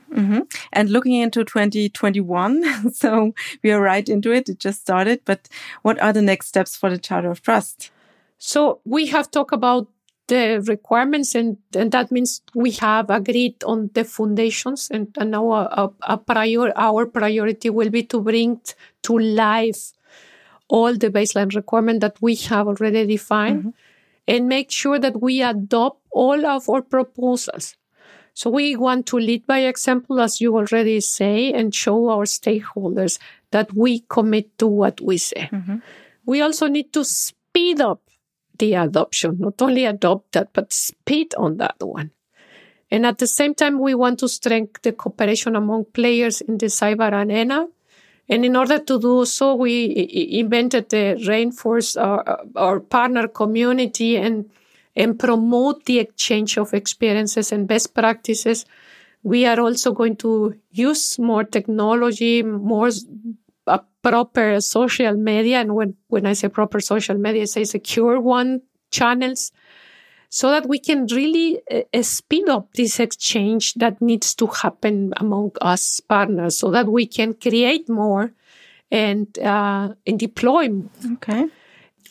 Mm 0.10 0.30
-hmm. 0.30 0.42
And 0.72 0.90
looking 0.90 1.22
into 1.22 1.44
2021, 1.44 2.64
so 3.02 3.34
we 3.64 3.74
are 3.74 3.84
right 3.94 4.10
into 4.10 4.32
it. 4.32 4.50
It 4.50 4.64
just 4.64 4.80
started. 4.80 5.20
But 5.26 5.50
what 5.82 6.00
are 6.00 6.14
the 6.14 6.22
next 6.22 6.48
steps 6.48 6.78
for 6.78 6.90
the 6.90 7.00
Charter 7.00 7.30
of 7.30 7.42
Trust? 7.42 7.92
So 8.38 8.80
we 8.86 9.08
have 9.08 9.30
talked 9.30 9.54
about 9.54 9.88
the 10.28 10.64
requirements 10.68 11.36
and, 11.36 11.58
and 11.76 11.92
that 11.92 12.12
means 12.12 12.42
we 12.54 12.72
have 12.72 13.10
agreed 13.10 13.64
on 13.64 13.90
the 13.94 14.04
foundations 14.04 14.90
and, 14.92 15.16
and 15.18 15.32
now 15.32 15.52
a, 15.52 15.92
a 16.02 16.18
prior, 16.18 16.72
our 16.76 17.06
priority 17.06 17.70
will 17.70 17.90
be 17.90 18.04
to 18.04 18.22
bring 18.22 18.60
to 19.04 19.18
life 19.18 19.94
all 20.68 20.94
the 20.96 21.10
baseline 21.10 21.54
requirement 21.56 22.02
that 22.02 22.22
we 22.22 22.36
have 22.36 22.68
already 22.68 23.06
defined 23.06 23.60
mm-hmm. 23.60 23.70
and 24.28 24.48
make 24.48 24.70
sure 24.70 25.00
that 25.00 25.22
we 25.22 25.42
adopt 25.42 26.02
all 26.12 26.46
of 26.46 26.70
our 26.70 26.82
proposals. 26.82 27.76
So 28.34 28.50
we 28.50 28.76
want 28.76 29.08
to 29.08 29.18
lead 29.18 29.48
by 29.48 29.60
example, 29.60 30.20
as 30.20 30.42
you 30.42 30.56
already 30.56 31.00
say, 31.00 31.52
and 31.54 31.74
show 31.74 32.10
our 32.10 32.26
stakeholders 32.26 33.18
that 33.52 33.74
we 33.74 34.02
commit 34.10 34.58
to 34.60 34.68
what 34.68 35.02
we 35.02 35.18
say. 35.18 35.50
Mm-hmm. 35.52 35.78
We 36.26 36.42
also 36.42 36.68
need 36.68 36.94
to 36.94 37.04
speed 37.04 37.82
up 37.82 38.02
the 38.60 38.74
adoption, 38.74 39.38
not 39.40 39.62
only 39.62 39.86
adopt 39.86 40.34
that, 40.34 40.50
but 40.54 40.74
speed 40.74 41.34
on 41.38 41.58
that 41.58 41.76
one. 41.80 42.12
And 42.90 43.06
at 43.06 43.18
the 43.18 43.28
same 43.28 43.54
time, 43.54 43.80
we 43.80 43.96
want 43.96 44.20
to 44.20 44.30
strengthen 44.30 44.80
the 44.82 44.92
cooperation 44.94 45.56
among 45.56 45.86
players 45.86 46.42
in 46.42 46.58
the 46.58 46.68
cyber 46.68 47.12
arena. 47.12 47.68
And 48.30 48.46
in 48.46 48.56
order 48.56 48.80
to 48.80 49.00
do 49.00 49.26
so, 49.26 49.56
we 49.56 50.30
invented 50.32 50.90
the 50.90 51.22
reinforce 51.28 51.96
our, 51.96 52.28
uh, 52.28 52.34
uh, 52.34 52.46
our 52.56 52.80
partner 52.80 53.28
community 53.28 54.18
and, 54.18 54.50
and 54.96 55.20
promote 55.20 55.86
the 55.86 56.00
exchange 56.00 56.58
of 56.58 56.74
experiences 56.74 57.52
and 57.52 57.68
best 57.68 57.94
practices. 57.94 58.66
We 59.24 59.46
are 59.46 59.60
also 59.60 59.94
going 59.94 60.18
to 60.18 60.56
use 60.72 61.20
more 61.20 61.44
technology, 61.44 62.44
more 62.44 62.90
proper 64.10 64.62
social 64.62 65.16
media. 65.16 65.60
And 65.60 65.76
when, 65.76 65.96
when 66.08 66.26
I 66.26 66.34
say 66.34 66.48
proper 66.50 66.80
social 66.80 67.18
media, 67.18 67.42
I 67.44 67.46
say 67.46 67.64
secure 67.64 68.20
one 68.20 68.62
channels 68.90 69.52
so 70.30 70.50
that 70.52 70.68
we 70.68 70.80
can 70.80 71.08
really 71.08 71.60
uh, 71.72 72.02
speed 72.02 72.50
up 72.50 72.74
this 72.74 73.00
exchange 73.00 73.74
that 73.76 74.02
needs 74.02 74.36
to 74.36 74.48
happen 74.48 75.14
among 75.18 75.52
us 75.62 76.00
partners 76.02 76.58
so 76.58 76.72
that 76.72 76.88
we 76.88 77.06
can 77.06 77.34
create 77.34 77.90
more 77.90 78.34
and, 78.92 79.38
uh, 79.40 79.94
and 80.06 80.20
deploy 80.20 80.70
more. 80.70 80.90
Okay. 81.14 81.46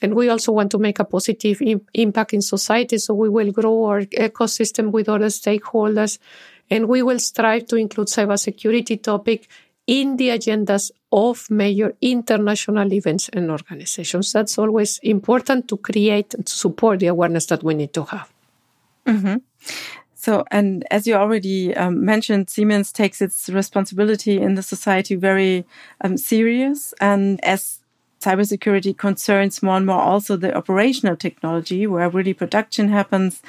And 0.02 0.14
we 0.14 0.28
also 0.28 0.52
want 0.52 0.70
to 0.72 0.78
make 0.78 0.98
a 0.98 1.04
positive 1.04 1.62
Im- 1.62 1.86
impact 1.94 2.34
in 2.34 2.42
society. 2.42 2.98
So 2.98 3.14
we 3.14 3.30
will 3.30 3.50
grow 3.52 3.84
our 3.84 4.02
ecosystem 4.02 4.90
with 4.90 5.08
other 5.08 5.26
stakeholders 5.26 6.18
and 6.70 6.88
we 6.88 7.02
will 7.02 7.18
strive 7.18 7.66
to 7.68 7.76
include 7.76 8.08
cybersecurity 8.08 9.02
topic 9.02 9.48
in 9.86 10.16
the 10.16 10.28
agendas 10.30 10.90
of 11.12 11.50
major 11.50 11.94
international 12.00 12.92
events 12.92 13.28
and 13.32 13.50
organizations. 13.50 14.32
That's 14.32 14.58
always 14.58 14.98
important 15.02 15.68
to 15.68 15.76
create 15.76 16.34
and 16.34 16.46
to 16.46 16.52
support 16.52 17.00
the 17.00 17.06
awareness 17.06 17.46
that 17.46 17.62
we 17.62 17.74
need 17.74 17.92
to 17.92 18.04
have. 18.04 18.28
Mm 19.04 19.22
-hmm. 19.22 19.40
So, 20.14 20.44
and 20.50 20.84
as 20.90 21.06
you 21.06 21.14
already 21.14 21.72
um, 21.76 22.04
mentioned, 22.04 22.50
Siemens 22.50 22.92
takes 22.92 23.20
its 23.20 23.48
responsibility 23.48 24.40
in 24.42 24.54
the 24.56 24.62
society 24.62 25.14
very 25.14 25.64
um, 26.00 26.16
serious. 26.16 26.94
And 26.98 27.38
as 27.44 27.78
cybersecurity 28.20 28.96
concerns 28.96 29.62
more 29.62 29.76
and 29.76 29.86
more 29.86 30.00
also 30.00 30.36
the 30.36 30.52
operational 30.56 31.16
technology 31.16 31.86
where 31.86 32.08
really 32.08 32.34
production 32.34 32.88
happens. 32.88 33.42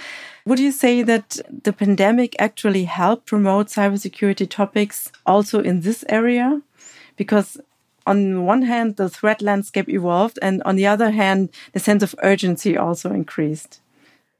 Would 0.47 0.59
you 0.59 0.71
say 0.71 1.03
that 1.03 1.39
the 1.63 1.73
pandemic 1.73 2.35
actually 2.39 2.85
helped 2.85 3.25
promote 3.25 3.67
cybersecurity 3.67 4.49
topics 4.49 5.11
also 5.25 5.61
in 5.61 5.81
this 5.81 6.05
area? 6.07 6.61
Because 7.17 7.57
on 8.05 8.45
one 8.45 8.61
hand, 8.61 8.95
the 8.95 9.09
threat 9.09 9.41
landscape 9.41 9.89
evolved, 9.89 10.39
and 10.41 10.63
on 10.63 10.77
the 10.77 10.87
other 10.87 11.11
hand, 11.11 11.49
the 11.73 11.79
sense 11.79 12.01
of 12.01 12.15
urgency 12.23 12.77
also 12.77 13.11
increased. 13.11 13.81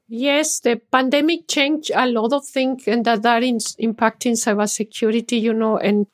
Yes, 0.08 0.62
the 0.62 0.78
pandemic 0.78 1.50
changed 1.50 1.91
a 1.93 2.06
lot 2.08 2.32
of 2.32 2.46
things 2.48 2.88
and 2.88 3.04
that 3.04 3.26
are 3.26 3.41
in, 3.41 3.58
impacting 3.58 4.36
cybersecurity, 4.39 5.41
you 5.41 5.54
know, 5.54 5.78
and 5.78 6.08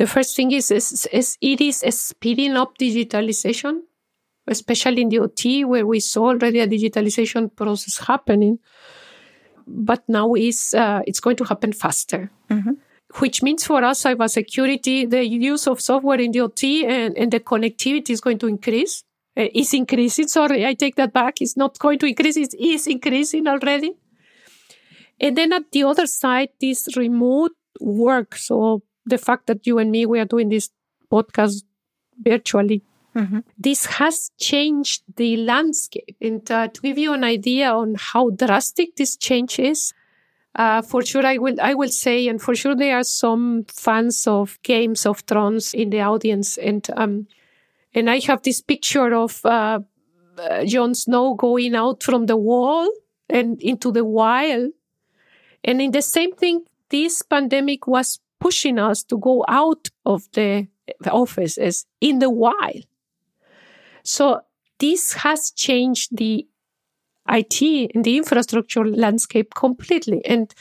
The 0.00 0.06
first 0.06 0.34
thing 0.34 0.50
is, 0.52 0.70
is, 0.70 1.06
is 1.12 1.36
it 1.42 1.60
is 1.60 1.84
speeding 1.92 2.56
up 2.56 2.78
digitalization, 2.78 3.82
especially 4.46 5.02
in 5.02 5.10
the 5.10 5.18
OT, 5.18 5.62
where 5.62 5.86
we 5.86 6.00
saw 6.00 6.28
already 6.28 6.60
a 6.60 6.66
digitalization 6.66 7.54
process 7.54 7.98
happening. 7.98 8.60
But 9.72 10.02
now 10.08 10.34
is 10.34 10.74
uh, 10.74 11.02
it's 11.06 11.20
going 11.20 11.36
to 11.36 11.44
happen 11.44 11.72
faster. 11.72 12.30
Mm-hmm 12.50 12.72
which 13.18 13.42
means 13.42 13.66
for 13.66 13.82
us 13.82 14.02
cybersecurity, 14.04 15.08
the 15.10 15.26
use 15.26 15.66
of 15.66 15.80
software 15.80 16.20
in 16.20 16.30
the 16.30 16.40
OT 16.40 16.86
and, 16.86 17.16
and 17.16 17.32
the 17.32 17.40
connectivity 17.40 18.10
is 18.10 18.20
going 18.20 18.38
to 18.38 18.46
increase. 18.46 19.02
Uh, 19.36 19.46
is 19.54 19.72
increasing. 19.74 20.28
Sorry, 20.28 20.66
I 20.66 20.74
take 20.74 20.96
that 20.96 21.12
back. 21.12 21.40
It's 21.40 21.56
not 21.56 21.78
going 21.78 21.98
to 22.00 22.06
increase. 22.06 22.36
It 22.36 22.54
is 22.54 22.86
increasing 22.86 23.46
already. 23.46 23.94
And 25.20 25.36
then 25.36 25.52
at 25.52 25.70
the 25.72 25.84
other 25.84 26.06
side, 26.06 26.50
this 26.60 26.96
remote 26.96 27.52
work. 27.80 28.36
So 28.36 28.82
the 29.06 29.18
fact 29.18 29.46
that 29.46 29.66
you 29.66 29.78
and 29.78 29.90
me, 29.90 30.06
we 30.06 30.18
are 30.18 30.24
doing 30.24 30.48
this 30.48 30.70
podcast 31.12 31.62
virtually. 32.18 32.82
Mm-hmm. 33.14 33.40
This 33.58 33.86
has 33.86 34.30
changed 34.38 35.02
the 35.16 35.36
landscape. 35.38 36.16
And 36.20 36.48
uh, 36.50 36.68
to 36.68 36.80
give 36.80 36.98
you 36.98 37.12
an 37.12 37.24
idea 37.24 37.70
on 37.70 37.96
how 37.98 38.30
drastic 38.30 38.96
this 38.96 39.16
change 39.16 39.58
is, 39.58 39.92
uh, 40.54 40.82
for 40.82 41.04
sure, 41.04 41.24
I 41.24 41.38
will. 41.38 41.56
I 41.60 41.74
will 41.74 41.90
say, 41.90 42.26
and 42.26 42.42
for 42.42 42.56
sure, 42.56 42.74
there 42.74 42.96
are 42.96 43.04
some 43.04 43.66
fans 43.68 44.26
of 44.26 44.58
Games 44.62 45.06
of 45.06 45.20
Thrones 45.20 45.74
in 45.74 45.90
the 45.90 46.00
audience, 46.00 46.58
and 46.58 46.84
um, 46.96 47.28
and 47.94 48.10
I 48.10 48.18
have 48.26 48.42
this 48.42 48.60
picture 48.60 49.14
of 49.14 49.46
uh, 49.46 49.78
uh, 50.38 50.64
Jon 50.64 50.94
Snow 50.94 51.34
going 51.34 51.76
out 51.76 52.02
from 52.02 52.26
the 52.26 52.36
wall 52.36 52.90
and 53.28 53.62
into 53.62 53.92
the 53.92 54.04
wild, 54.04 54.72
and 55.62 55.80
in 55.80 55.92
the 55.92 56.02
same 56.02 56.34
thing, 56.34 56.64
this 56.88 57.22
pandemic 57.22 57.86
was 57.86 58.18
pushing 58.40 58.78
us 58.80 59.04
to 59.04 59.18
go 59.18 59.44
out 59.46 59.88
of 60.04 60.28
the 60.32 60.66
office 61.12 61.58
as 61.58 61.86
in 62.00 62.18
the 62.18 62.30
wild. 62.30 62.86
So 64.02 64.40
this 64.78 65.12
has 65.14 65.50
changed 65.50 66.16
the 66.16 66.46
IT 67.28 67.62
in 67.62 68.02
the 68.02 68.16
infrastructure 68.16 68.84
landscape 68.84 69.54
completely. 69.54 70.24
And 70.24 70.52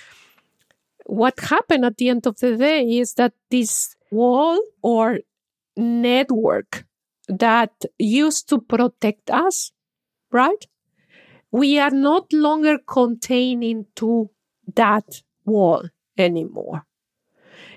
what 1.06 1.40
happened 1.40 1.86
at 1.86 1.98
the 1.98 2.10
end 2.10 2.28
of 2.28 2.38
the 2.40 2.56
day 2.58 2.84
is 2.84 3.14
that 3.16 3.34
this 3.50 3.96
wall 4.12 4.60
or 4.84 5.20
network 5.76 6.86
that 7.28 7.72
used 7.98 8.50
to 8.50 8.60
protect 8.60 9.30
us, 9.30 9.72
right? 10.32 10.68
We 11.52 11.80
are 11.80 11.92
not 11.92 12.32
longer 12.32 12.78
contained 12.78 13.64
into 13.64 14.30
that 14.76 15.22
wall 15.46 15.90
anymore. 16.18 16.86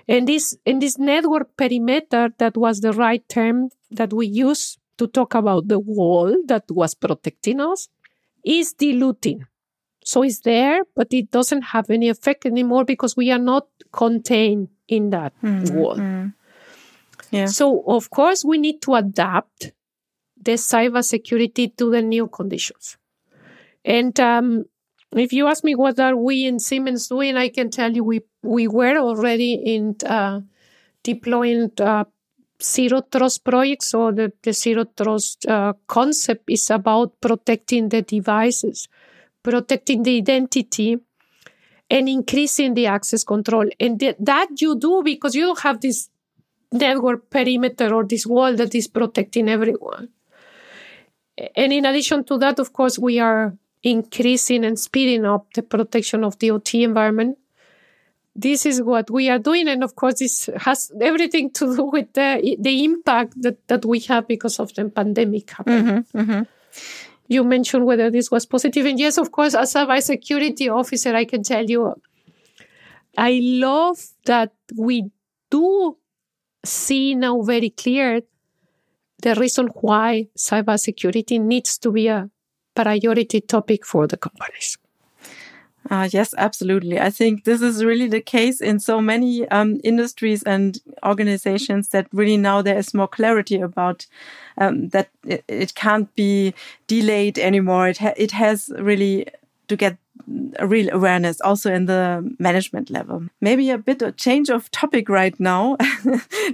And 0.07 0.27
this, 0.27 0.55
in 0.65 0.79
this 0.79 0.99
network 0.99 1.55
perimeter, 1.57 2.29
that 2.37 2.57
was 2.57 2.81
the 2.81 2.91
right 2.91 3.27
term 3.29 3.69
that 3.89 4.11
we 4.11 4.27
use 4.27 4.77
to 4.97 5.07
talk 5.07 5.35
about 5.35 5.67
the 5.67 5.79
wall 5.79 6.35
that 6.45 6.63
was 6.69 6.93
protecting 6.93 7.59
us 7.59 7.89
is 8.43 8.73
diluting. 8.73 9.45
So 10.05 10.23
it's 10.23 10.41
there, 10.41 10.83
but 10.95 11.13
it 11.13 11.31
doesn't 11.31 11.61
have 11.61 11.89
any 11.89 12.09
effect 12.09 12.45
anymore 12.45 12.85
because 12.85 13.15
we 13.15 13.31
are 13.31 13.39
not 13.39 13.67
contained 13.91 14.67
in 14.87 15.11
that 15.11 15.33
mm-hmm. 15.41 15.75
wall. 15.75 15.95
Mm-hmm. 15.95 16.27
Yeah. 17.31 17.45
So 17.45 17.83
of 17.87 18.09
course 18.09 18.43
we 18.43 18.57
need 18.57 18.81
to 18.83 18.95
adapt 18.95 19.71
the 20.39 20.53
cybersecurity 20.53 21.75
to 21.77 21.89
the 21.89 22.01
new 22.01 22.27
conditions. 22.27 22.97
And 23.85 24.17
um, 24.19 24.65
if 25.13 25.33
you 25.33 25.47
ask 25.47 25.63
me 25.63 25.75
what 25.75 25.99
are 25.99 26.15
we 26.15 26.45
in 26.45 26.59
Siemens 26.59 27.07
doing, 27.07 27.37
I 27.37 27.49
can 27.49 27.69
tell 27.69 27.91
you 27.91 28.03
we 28.03 28.21
we 28.41 28.67
were 28.67 28.97
already 28.97 29.53
in 29.53 29.95
uh, 30.05 30.41
deploying 31.03 31.71
uh, 31.79 32.05
zero 32.63 33.01
trust 33.01 33.43
projects 33.43 33.93
or 33.93 34.11
the, 34.11 34.31
the 34.41 34.53
zero 34.53 34.85
trust 34.85 35.45
uh, 35.45 35.73
concept 35.87 36.43
is 36.47 36.69
about 36.69 37.19
protecting 37.19 37.89
the 37.89 38.01
devices, 38.01 38.87
protecting 39.41 40.03
the 40.03 40.17
identity, 40.17 40.97
and 41.89 42.09
increasing 42.09 42.73
the 42.73 42.87
access 42.87 43.23
control. 43.23 43.67
And 43.79 43.99
th- 43.99 44.15
that 44.19 44.49
you 44.59 44.77
do 44.77 45.01
because 45.03 45.35
you 45.35 45.43
don't 45.43 45.59
have 45.59 45.81
this 45.81 46.09
network 46.71 47.29
perimeter 47.29 47.93
or 47.93 48.03
this 48.03 48.25
wall 48.25 48.55
that 48.55 48.73
is 48.73 48.87
protecting 48.87 49.49
everyone. 49.49 50.09
And 51.55 51.73
in 51.73 51.85
addition 51.85 52.23
to 52.25 52.37
that, 52.39 52.59
of 52.59 52.73
course, 52.73 52.97
we 52.97 53.19
are 53.19 53.57
increasing 53.83 54.63
and 54.63 54.79
speeding 54.79 55.25
up 55.25 55.53
the 55.53 55.61
protection 55.61 56.23
of 56.23 56.39
the 56.39 56.51
OT 56.51 56.83
environment 56.83 57.37
this 58.35 58.65
is 58.65 58.81
what 58.81 59.11
we 59.11 59.29
are 59.29 59.39
doing. 59.39 59.67
And 59.67 59.83
of 59.83 59.95
course, 59.95 60.19
this 60.19 60.49
has 60.57 60.91
everything 60.99 61.51
to 61.51 61.75
do 61.75 61.83
with 61.83 62.13
the, 62.13 62.57
the 62.59 62.83
impact 62.83 63.33
that, 63.41 63.67
that 63.67 63.85
we 63.85 63.99
have 64.01 64.27
because 64.27 64.59
of 64.59 64.73
the 64.73 64.89
pandemic 64.89 65.51
happening. 65.51 66.03
Mm-hmm, 66.03 66.19
mm-hmm. 66.19 66.41
You 67.27 67.43
mentioned 67.43 67.85
whether 67.85 68.09
this 68.09 68.31
was 68.31 68.45
positive. 68.45 68.85
And 68.85 68.99
yes, 68.99 69.17
of 69.17 69.31
course, 69.31 69.53
as 69.55 69.75
a 69.75 70.01
security 70.01 70.67
officer, 70.67 71.15
I 71.15 71.25
can 71.25 71.43
tell 71.43 71.63
you, 71.63 71.95
I 73.17 73.39
love 73.43 73.99
that 74.25 74.53
we 74.75 75.11
do 75.49 75.97
see 76.65 77.15
now 77.15 77.41
very 77.41 77.69
clear 77.69 78.21
the 79.21 79.35
reason 79.35 79.67
why 79.81 80.27
cybersecurity 80.37 81.39
needs 81.39 81.77
to 81.77 81.91
be 81.91 82.07
a 82.07 82.29
priority 82.75 83.41
topic 83.41 83.85
for 83.85 84.07
the 84.07 84.17
companies. 84.17 84.77
Uh, 85.89 86.07
yes, 86.11 86.33
absolutely. 86.37 86.99
I 86.99 87.09
think 87.09 87.43
this 87.43 87.61
is 87.61 87.83
really 87.83 88.07
the 88.07 88.21
case 88.21 88.61
in 88.61 88.79
so 88.79 89.01
many 89.01 89.47
um, 89.49 89.81
industries 89.83 90.41
and 90.43 90.79
organizations 91.05 91.89
that 91.89 92.07
really 92.13 92.37
now 92.37 92.61
there 92.61 92.77
is 92.77 92.93
more 92.93 93.07
clarity 93.07 93.59
about 93.59 94.05
um, 94.57 94.89
that 94.89 95.09
it, 95.25 95.43
it, 95.47 95.75
can't 95.75 96.13
be 96.15 96.53
delayed 96.87 97.37
anymore. 97.37 97.89
It, 97.89 97.97
ha 97.97 98.13
it 98.15 98.31
has 98.31 98.71
really 98.77 99.27
to 99.67 99.75
get 99.75 99.97
a 100.57 100.67
real 100.67 100.89
awareness 100.93 101.41
also 101.41 101.73
in 101.73 101.85
the 101.85 102.33
management 102.39 102.89
level. 102.89 103.23
Maybe 103.41 103.69
a 103.69 103.77
bit 103.77 104.01
of 104.01 104.15
change 104.15 104.49
of 104.49 104.71
topic 104.71 105.09
right 105.09 105.37
now. 105.39 105.75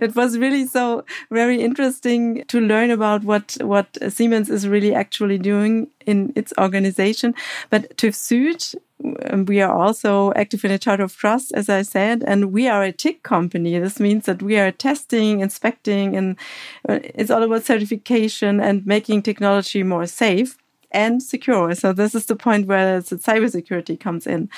it 0.01 0.15
was 0.15 0.37
really 0.37 0.65
so 0.65 1.03
very 1.29 1.61
interesting 1.61 2.45
to 2.47 2.59
learn 2.59 2.89
about 2.89 3.23
what, 3.23 3.57
what 3.61 3.97
Siemens 4.09 4.49
is 4.49 4.67
really 4.67 4.95
actually 4.95 5.37
doing 5.37 5.87
in 6.05 6.33
its 6.35 6.53
organization. 6.57 7.35
But 7.69 7.95
TÜV 7.97 8.15
Süd 8.15 8.75
we 8.99 9.61
are 9.61 9.71
also 9.71 10.33
active 10.35 10.65
in 10.65 10.71
a 10.71 10.77
charter 10.77 11.03
of 11.03 11.15
trust, 11.15 11.53
as 11.53 11.69
I 11.69 11.83
said, 11.83 12.23
and 12.27 12.51
we 12.51 12.67
are 12.67 12.83
a 12.83 12.91
TIC 12.91 13.23
company. 13.23 13.79
This 13.79 13.99
means 13.99 14.25
that 14.25 14.41
we 14.41 14.57
are 14.57 14.71
testing, 14.71 15.39
inspecting, 15.39 16.15
and 16.15 16.37
uh, 16.87 16.99
it's 17.03 17.31
all 17.31 17.43
about 17.43 17.63
certification 17.63 18.59
and 18.59 18.85
making 18.85 19.23
technology 19.23 19.83
more 19.83 20.05
safe 20.05 20.57
and 20.91 21.23
secure. 21.23 21.75
So 21.75 21.93
this 21.93 22.13
is 22.13 22.25
the 22.25 22.35
point 22.35 22.67
where 22.67 22.99
the 22.99 23.15
cybersecurity 23.15 23.99
comes 23.99 24.27
in. 24.27 24.49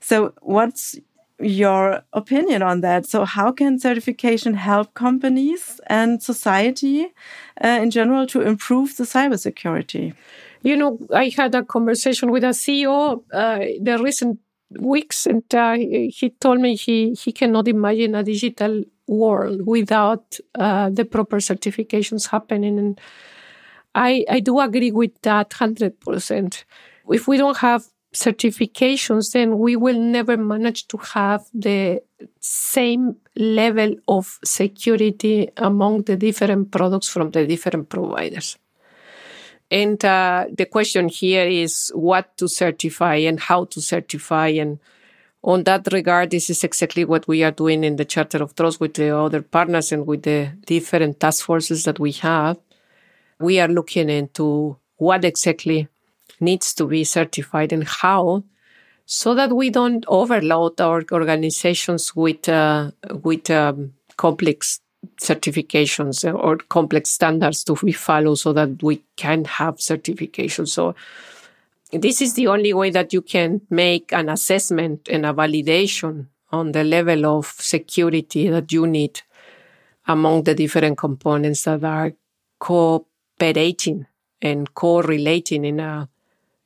So 0.00 0.34
what's 0.40 0.96
your 1.40 2.02
opinion 2.12 2.62
on 2.62 2.82
that? 2.82 3.06
So 3.06 3.24
how 3.24 3.50
can 3.50 3.78
certification 3.78 4.54
help 4.54 4.94
companies 4.94 5.80
and 5.86 6.22
society 6.22 7.08
uh, 7.62 7.68
in 7.82 7.90
general 7.90 8.26
to 8.28 8.42
improve 8.42 8.96
the 8.96 9.04
cybersecurity? 9.04 10.14
You 10.62 10.76
know, 10.76 10.98
I 11.12 11.30
had 11.36 11.54
a 11.54 11.64
conversation 11.64 12.30
with 12.30 12.44
a 12.44 12.48
CEO 12.48 13.22
uh, 13.32 13.58
the 13.80 13.98
recent 14.02 14.38
weeks, 14.78 15.26
and 15.26 15.42
uh, 15.54 15.74
he 15.74 16.34
told 16.40 16.60
me 16.60 16.76
he 16.76 17.12
he 17.14 17.32
cannot 17.32 17.68
imagine 17.68 18.14
a 18.14 18.22
digital 18.22 18.84
world 19.06 19.66
without 19.66 20.38
uh, 20.54 20.90
the 20.90 21.04
proper 21.04 21.38
certifications 21.38 22.30
happening. 22.30 22.78
And 22.78 23.00
I 23.94 24.24
I 24.28 24.40
do 24.40 24.60
agree 24.60 24.92
with 24.92 25.20
that 25.22 25.52
hundred 25.54 26.00
percent. 26.00 26.64
If 27.08 27.26
we 27.26 27.38
don't 27.38 27.58
have 27.58 27.84
certifications, 28.14 29.32
then 29.32 29.58
we 29.58 29.76
will 29.76 29.98
never 29.98 30.36
manage 30.36 30.88
to 30.88 30.96
have 30.98 31.44
the 31.54 32.02
same 32.40 33.16
level 33.36 33.94
of 34.08 34.38
security 34.44 35.48
among 35.56 36.02
the 36.02 36.16
different 36.16 36.70
products 36.70 37.08
from 37.08 37.30
the 37.30 37.46
different 37.46 37.88
providers. 37.88 38.58
And 39.70 40.04
uh, 40.04 40.46
the 40.52 40.66
question 40.66 41.08
here 41.08 41.46
is 41.46 41.92
what 41.94 42.36
to 42.38 42.48
certify 42.48 43.16
and 43.16 43.38
how 43.38 43.66
to 43.66 43.80
certify. 43.80 44.48
And 44.48 44.80
on 45.42 45.64
that 45.64 45.88
regard, 45.92 46.30
this 46.30 46.50
is 46.50 46.64
exactly 46.64 47.04
what 47.04 47.28
we 47.28 47.44
are 47.44 47.52
doing 47.52 47.84
in 47.84 47.96
the 47.96 48.04
Charter 48.04 48.42
of 48.42 48.54
Trust 48.56 48.80
with 48.80 48.94
the 48.94 49.16
other 49.16 49.42
partners 49.42 49.92
and 49.92 50.06
with 50.06 50.24
the 50.24 50.50
different 50.66 51.20
task 51.20 51.44
forces 51.44 51.84
that 51.84 52.00
we 52.00 52.12
have. 52.12 52.58
We 53.38 53.60
are 53.60 53.68
looking 53.68 54.10
into 54.10 54.76
what 54.96 55.24
exactly 55.24 55.88
needs 56.40 56.74
to 56.74 56.86
be 56.86 57.04
certified 57.04 57.72
and 57.72 57.86
how 57.86 58.44
so 59.06 59.34
that 59.34 59.52
we 59.52 59.70
don't 59.70 60.04
overload 60.06 60.80
our 60.80 61.02
organizations 61.10 62.14
with 62.14 62.48
uh, 62.48 62.92
with 63.22 63.50
um, 63.50 63.94
complex 64.16 64.80
certifications 65.20 66.24
or 66.32 66.56
complex 66.56 67.10
standards 67.10 67.64
to 67.64 67.74
be 67.76 67.92
followed 67.92 68.36
so 68.36 68.52
that 68.52 68.82
we 68.82 69.02
can 69.16 69.44
have 69.44 69.80
certification. 69.80 70.66
So 70.66 70.94
this 71.92 72.22
is 72.22 72.34
the 72.34 72.46
only 72.48 72.72
way 72.72 72.90
that 72.90 73.12
you 73.12 73.22
can 73.22 73.62
make 73.70 74.12
an 74.12 74.28
assessment 74.28 75.08
and 75.10 75.26
a 75.26 75.32
validation 75.32 76.26
on 76.52 76.72
the 76.72 76.84
level 76.84 77.26
of 77.26 77.46
security 77.46 78.48
that 78.48 78.72
you 78.72 78.86
need 78.86 79.22
among 80.06 80.44
the 80.44 80.54
different 80.54 80.98
components 80.98 81.64
that 81.64 81.84
are 81.84 82.12
cooperating 82.58 84.06
and 84.42 84.72
correlating 84.74 85.64
in 85.64 85.80
a 85.80 86.08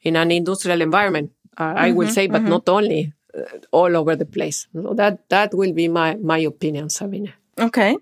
in 0.02 0.16
an 0.16 0.30
industrial 0.30 0.82
environment. 0.82 1.32
Uh, 1.56 1.64
mm-hmm, 1.64 1.78
I 1.78 1.92
will 1.92 2.06
mm-hmm, 2.06 2.12
say, 2.12 2.26
but 2.26 2.42
mm-hmm. 2.42 2.50
not 2.50 2.68
only 2.68 3.12
uh, 3.36 3.42
all 3.70 3.96
over 3.96 4.16
the 4.16 4.26
place. 4.26 4.66
So 4.72 4.94
that 4.94 5.28
that 5.28 5.54
will 5.54 5.72
be 5.72 5.88
my 5.88 6.16
my 6.16 6.38
opinion, 6.38 6.90
Sabine. 6.90 7.32
Okay. 7.58 7.96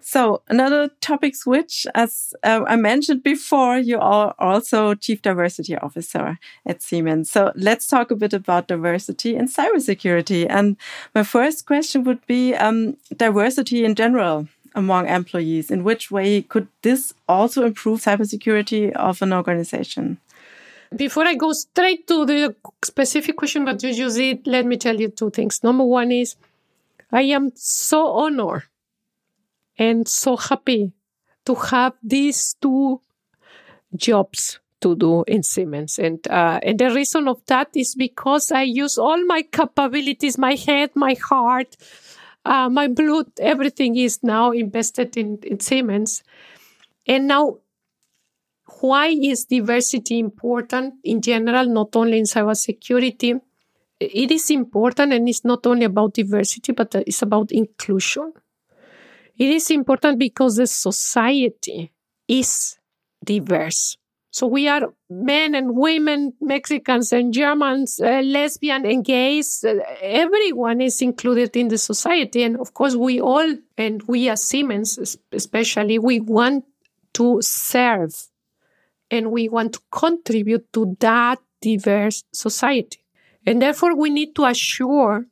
So 0.00 0.42
another 0.48 0.88
topic 1.00 1.36
switch, 1.36 1.86
as 1.94 2.34
uh, 2.42 2.64
I 2.66 2.74
mentioned 2.74 3.22
before, 3.22 3.78
you 3.78 4.00
are 4.00 4.34
also 4.40 4.94
Chief 4.96 5.22
Diversity 5.22 5.76
Officer 5.76 6.36
at 6.66 6.82
Siemens. 6.82 7.30
So 7.30 7.52
let's 7.54 7.86
talk 7.86 8.10
a 8.10 8.16
bit 8.16 8.32
about 8.32 8.66
diversity 8.66 9.36
in 9.36 9.46
cybersecurity. 9.46 10.48
And 10.50 10.76
my 11.14 11.22
first 11.22 11.64
question 11.64 12.02
would 12.02 12.26
be 12.26 12.56
um, 12.56 12.96
diversity 13.16 13.84
in 13.84 13.94
general 13.94 14.48
among 14.74 15.06
employees. 15.06 15.70
In 15.70 15.84
which 15.84 16.10
way 16.10 16.42
could 16.42 16.66
this 16.82 17.14
also 17.28 17.64
improve 17.64 18.00
cybersecurity 18.00 18.90
of 18.92 19.22
an 19.22 19.32
organization? 19.32 20.18
Before 20.96 21.24
I 21.24 21.36
go 21.36 21.52
straight 21.52 22.08
to 22.08 22.26
the 22.26 22.56
specific 22.84 23.36
question 23.36 23.64
that 23.66 23.80
you 23.84 23.90
used, 23.90 24.44
let 24.44 24.66
me 24.66 24.76
tell 24.76 25.00
you 25.00 25.08
two 25.08 25.30
things. 25.30 25.62
Number 25.62 25.84
one 25.84 26.10
is 26.10 26.34
I 27.12 27.22
am 27.22 27.50
so 27.54 28.06
honored 28.06 28.64
and 29.78 30.06
so 30.06 30.36
happy 30.36 30.92
to 31.46 31.54
have 31.54 31.94
these 32.02 32.54
two 32.60 33.00
jobs 33.96 34.60
to 34.80 34.94
do 34.94 35.24
in 35.24 35.42
Siemens. 35.42 35.98
And, 35.98 36.26
uh, 36.28 36.60
and 36.62 36.78
the 36.78 36.90
reason 36.90 37.28
of 37.28 37.44
that 37.46 37.68
is 37.74 37.94
because 37.94 38.52
I 38.52 38.62
use 38.62 38.98
all 38.98 39.24
my 39.24 39.42
capabilities, 39.42 40.38
my 40.38 40.54
head, 40.54 40.90
my 40.94 41.14
heart, 41.14 41.76
uh, 42.44 42.68
my 42.68 42.88
blood, 42.88 43.26
everything 43.38 43.96
is 43.96 44.22
now 44.22 44.52
invested 44.52 45.16
in, 45.16 45.38
in 45.42 45.60
Siemens. 45.60 46.22
And 47.06 47.26
now 47.26 47.58
why 48.80 49.08
is 49.08 49.44
diversity 49.44 50.18
important 50.18 50.94
in 51.04 51.20
general, 51.20 51.66
not 51.66 51.94
only 51.96 52.18
in 52.18 52.24
cybersecurity? 52.24 53.40
It 54.00 54.30
is 54.30 54.50
important 54.50 55.12
and 55.12 55.28
it's 55.28 55.44
not 55.44 55.66
only 55.66 55.84
about 55.84 56.14
diversity, 56.14 56.72
but 56.72 56.94
it's 56.94 57.22
about 57.22 57.52
inclusion. 57.52 58.32
It 59.36 59.50
is 59.50 59.70
important 59.70 60.18
because 60.18 60.56
the 60.56 60.66
society 60.66 61.92
is 62.26 62.78
diverse. 63.24 63.96
So 64.32 64.46
we 64.46 64.68
are 64.68 64.94
men 65.10 65.54
and 65.54 65.76
women, 65.76 66.34
Mexicans 66.40 67.12
and 67.12 67.32
Germans, 67.34 68.00
uh, 68.00 68.20
lesbian 68.22 68.86
and 68.86 69.04
gays. 69.04 69.64
Uh, 69.64 69.80
everyone 70.00 70.80
is 70.80 71.02
included 71.02 71.56
in 71.56 71.68
the 71.68 71.78
society. 71.78 72.44
And 72.44 72.56
of 72.58 72.72
course, 72.72 72.94
we 72.94 73.20
all, 73.20 73.56
and 73.76 74.02
we 74.04 74.28
as 74.28 74.44
Siemens 74.44 75.18
especially, 75.32 75.98
we 75.98 76.20
want 76.20 76.64
to 77.14 77.40
serve 77.42 78.14
and 79.10 79.32
we 79.32 79.48
want 79.48 79.72
to 79.74 79.80
contribute 79.90 80.72
to 80.74 80.96
that 81.00 81.40
diverse 81.60 82.22
society. 82.32 82.98
And 83.46 83.60
therefore, 83.62 83.96
we 83.96 84.10
need 84.10 84.34
to 84.36 84.44
assure 84.44 85.26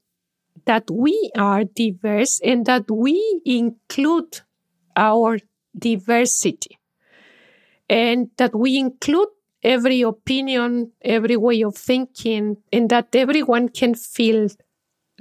that 0.67 0.91
we 0.91 1.31
are 1.37 1.65
diverse 1.65 2.41
and 2.43 2.67
that 2.67 2.91
we 2.91 3.41
include 3.45 4.41
our 4.97 5.39
diversity 5.79 6.79
and 7.89 8.31
that 8.37 8.55
we 8.55 8.79
include 8.79 9.29
every 9.63 10.03
opinion, 10.03 10.93
every 11.03 11.37
way 11.37 11.63
of 11.63 11.77
thinking, 11.77 12.57
and 12.73 12.91
that 12.91 13.15
everyone 13.15 13.69
can 13.69 13.95
feel 13.95 14.49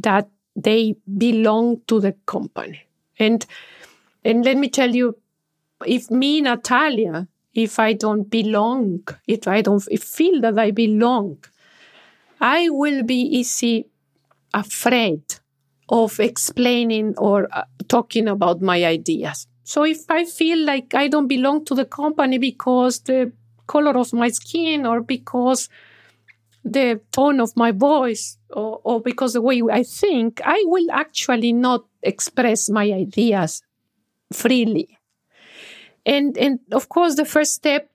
that 0.01 0.29
they 0.55 0.95
belong 1.17 1.81
to 1.87 1.99
the 1.99 2.13
company. 2.25 2.81
And 3.19 3.45
and 4.23 4.43
let 4.43 4.57
me 4.57 4.69
tell 4.69 4.93
you, 4.93 5.17
if 5.85 6.11
me, 6.11 6.41
Natalia, 6.41 7.27
if 7.53 7.79
I 7.79 7.93
don't 7.93 8.29
belong, 8.29 9.07
if 9.27 9.47
I 9.47 9.61
don't 9.61 9.81
feel 9.81 10.41
that 10.41 10.59
I 10.59 10.71
belong, 10.71 11.37
I 12.39 12.69
will 12.69 13.03
be 13.03 13.21
easy 13.21 13.87
afraid 14.53 15.23
of 15.89 16.19
explaining 16.19 17.15
or 17.17 17.47
uh, 17.51 17.63
talking 17.87 18.27
about 18.27 18.61
my 18.61 18.83
ideas. 18.85 19.47
So 19.63 19.83
if 19.83 20.09
I 20.09 20.25
feel 20.25 20.59
like 20.65 20.93
I 20.93 21.07
don't 21.07 21.27
belong 21.27 21.65
to 21.65 21.75
the 21.75 21.85
company 21.85 22.37
because 22.37 22.99
the 23.01 23.31
color 23.67 23.97
of 23.97 24.13
my 24.13 24.29
skin 24.29 24.85
or 24.85 25.01
because 25.01 25.69
the 26.63 26.99
tone 27.11 27.39
of 27.39 27.55
my 27.55 27.71
voice 27.71 28.37
or, 28.49 28.81
or 28.83 29.01
because 29.01 29.33
the 29.33 29.41
way 29.41 29.61
I 29.71 29.83
think, 29.83 30.41
I 30.43 30.63
will 30.65 30.91
actually 30.91 31.53
not 31.53 31.85
express 32.03 32.69
my 32.69 32.91
ideas 32.91 33.61
freely. 34.31 34.97
And, 36.05 36.37
and 36.37 36.59
of 36.71 36.89
course, 36.89 37.15
the 37.15 37.25
first 37.25 37.53
step 37.53 37.89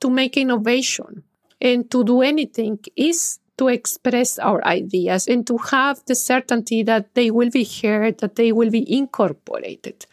to 0.00 0.10
make 0.10 0.36
innovation 0.36 1.24
and 1.60 1.90
to 1.90 2.04
do 2.04 2.22
anything 2.22 2.78
is 2.96 3.38
to 3.58 3.68
express 3.68 4.38
our 4.38 4.64
ideas 4.64 5.26
and 5.26 5.46
to 5.46 5.58
have 5.58 6.02
the 6.06 6.14
certainty 6.14 6.82
that 6.84 7.14
they 7.14 7.30
will 7.30 7.50
be 7.50 7.64
heard, 7.64 8.18
that 8.18 8.36
they 8.36 8.52
will 8.52 8.70
be 8.70 8.90
incorporated. 8.90 10.06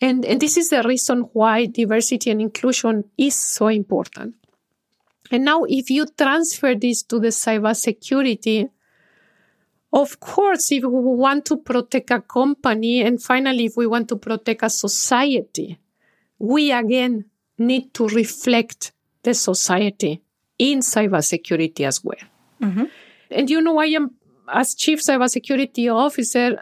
And, 0.00 0.24
and 0.24 0.40
this 0.40 0.56
is 0.56 0.70
the 0.70 0.82
reason 0.84 1.28
why 1.32 1.66
diversity 1.66 2.30
and 2.30 2.40
inclusion 2.40 3.04
is 3.18 3.34
so 3.34 3.66
important. 3.66 4.34
And 5.30 5.44
now, 5.44 5.64
if 5.64 5.90
you 5.90 6.06
transfer 6.06 6.74
this 6.74 7.02
to 7.02 7.18
the 7.18 7.28
cybersecurity, 7.28 8.70
of 9.92 10.20
course, 10.20 10.70
if 10.72 10.84
we 10.84 10.90
want 10.90 11.44
to 11.46 11.56
protect 11.56 12.10
a 12.10 12.20
company, 12.20 13.02
and 13.02 13.22
finally, 13.22 13.66
if 13.66 13.76
we 13.76 13.86
want 13.86 14.08
to 14.08 14.16
protect 14.16 14.62
a 14.62 14.70
society, 14.70 15.78
we 16.38 16.72
again 16.72 17.24
need 17.58 17.92
to 17.94 18.06
reflect 18.08 18.92
the 19.22 19.34
society 19.34 20.22
in 20.58 20.80
cybersecurity 20.80 21.86
as 21.86 22.02
well. 22.02 22.16
Mm-hmm. 22.62 22.84
And 23.30 23.50
you 23.50 23.60
know, 23.60 23.78
I 23.78 23.86
am, 23.86 24.14
as 24.48 24.74
chief 24.74 25.00
cybersecurity 25.00 25.92
officer, 25.94 26.58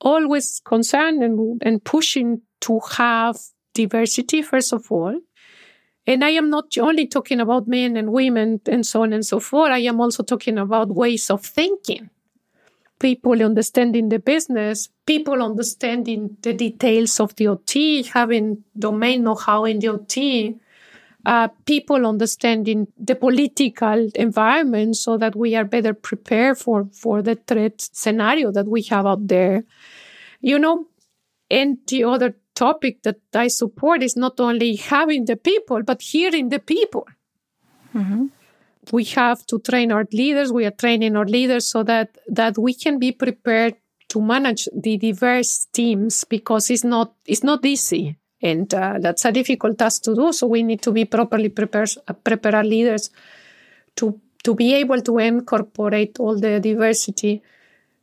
always 0.00 0.60
concerned 0.64 1.22
and, 1.22 1.62
and 1.64 1.82
pushing 1.82 2.42
to 2.60 2.80
have 2.96 3.36
diversity, 3.74 4.42
first 4.42 4.72
of 4.72 4.90
all. 4.90 5.18
And 6.06 6.24
I 6.24 6.30
am 6.30 6.50
not 6.50 6.76
only 6.78 7.06
talking 7.06 7.40
about 7.40 7.68
men 7.68 7.96
and 7.96 8.12
women 8.12 8.60
and 8.66 8.84
so 8.84 9.02
on 9.02 9.12
and 9.12 9.24
so 9.24 9.38
forth. 9.38 9.70
I 9.70 9.78
am 9.78 10.00
also 10.00 10.24
talking 10.24 10.58
about 10.58 10.88
ways 10.88 11.30
of 11.30 11.44
thinking 11.44 12.10
people 12.98 13.42
understanding 13.42 14.08
the 14.08 14.18
business, 14.18 14.88
people 15.06 15.42
understanding 15.42 16.36
the 16.42 16.52
details 16.52 17.18
of 17.18 17.34
the 17.34 17.48
OT, 17.48 18.04
having 18.04 18.62
domain 18.78 19.24
know-how 19.24 19.64
in 19.64 19.80
the 19.80 19.88
OT, 19.88 20.56
uh, 21.24 21.48
people 21.66 22.06
understanding 22.06 22.88
the 22.98 23.14
political 23.14 24.08
environment 24.14 24.96
so 24.96 25.16
that 25.16 25.36
we 25.36 25.54
are 25.54 25.64
better 25.64 25.94
prepared 25.94 26.58
for, 26.58 26.88
for 26.92 27.22
the 27.22 27.34
threat 27.34 27.80
scenario 27.92 28.50
that 28.52 28.66
we 28.66 28.82
have 28.82 29.06
out 29.06 29.28
there. 29.28 29.64
You 30.40 30.58
know, 30.58 30.86
and 31.50 31.78
the 31.86 32.04
other 32.04 32.34
topic 32.54 33.02
that 33.02 33.20
I 33.34 33.48
support 33.48 34.02
is 34.02 34.16
not 34.16 34.40
only 34.40 34.76
having 34.76 35.26
the 35.26 35.36
people, 35.36 35.82
but 35.82 36.02
hearing 36.02 36.48
the 36.48 36.58
people. 36.58 37.06
Mm-hmm 37.94 38.26
we 38.90 39.04
have 39.04 39.46
to 39.46 39.60
train 39.60 39.92
our 39.92 40.06
leaders. 40.12 40.52
We 40.52 40.64
are 40.64 40.72
training 40.72 41.16
our 41.16 41.24
leaders 41.24 41.68
so 41.68 41.84
that 41.84 42.18
that 42.26 42.58
we 42.58 42.74
can 42.74 42.98
be 42.98 43.12
prepared 43.12 43.76
to 44.08 44.20
manage 44.20 44.68
the 44.74 44.96
diverse 44.96 45.66
teams 45.72 46.24
because 46.24 46.70
it's 46.70 46.84
not 46.84 47.14
it's 47.26 47.44
not 47.44 47.64
easy 47.64 48.18
and 48.42 48.72
uh, 48.74 48.98
that's 49.00 49.24
a 49.24 49.32
difficult 49.32 49.78
task 49.78 50.02
to 50.02 50.14
do. 50.14 50.32
So 50.32 50.46
we 50.46 50.62
need 50.62 50.82
to 50.82 50.92
be 50.92 51.04
properly 51.04 51.48
prepared, 51.48 51.90
uh, 52.08 52.12
prepare 52.12 52.56
our 52.56 52.64
leaders 52.64 53.10
to 53.96 54.20
to 54.44 54.54
be 54.54 54.74
able 54.74 55.00
to 55.00 55.18
incorporate 55.18 56.18
all 56.18 56.36
the 56.36 56.58
diversity 56.58 57.42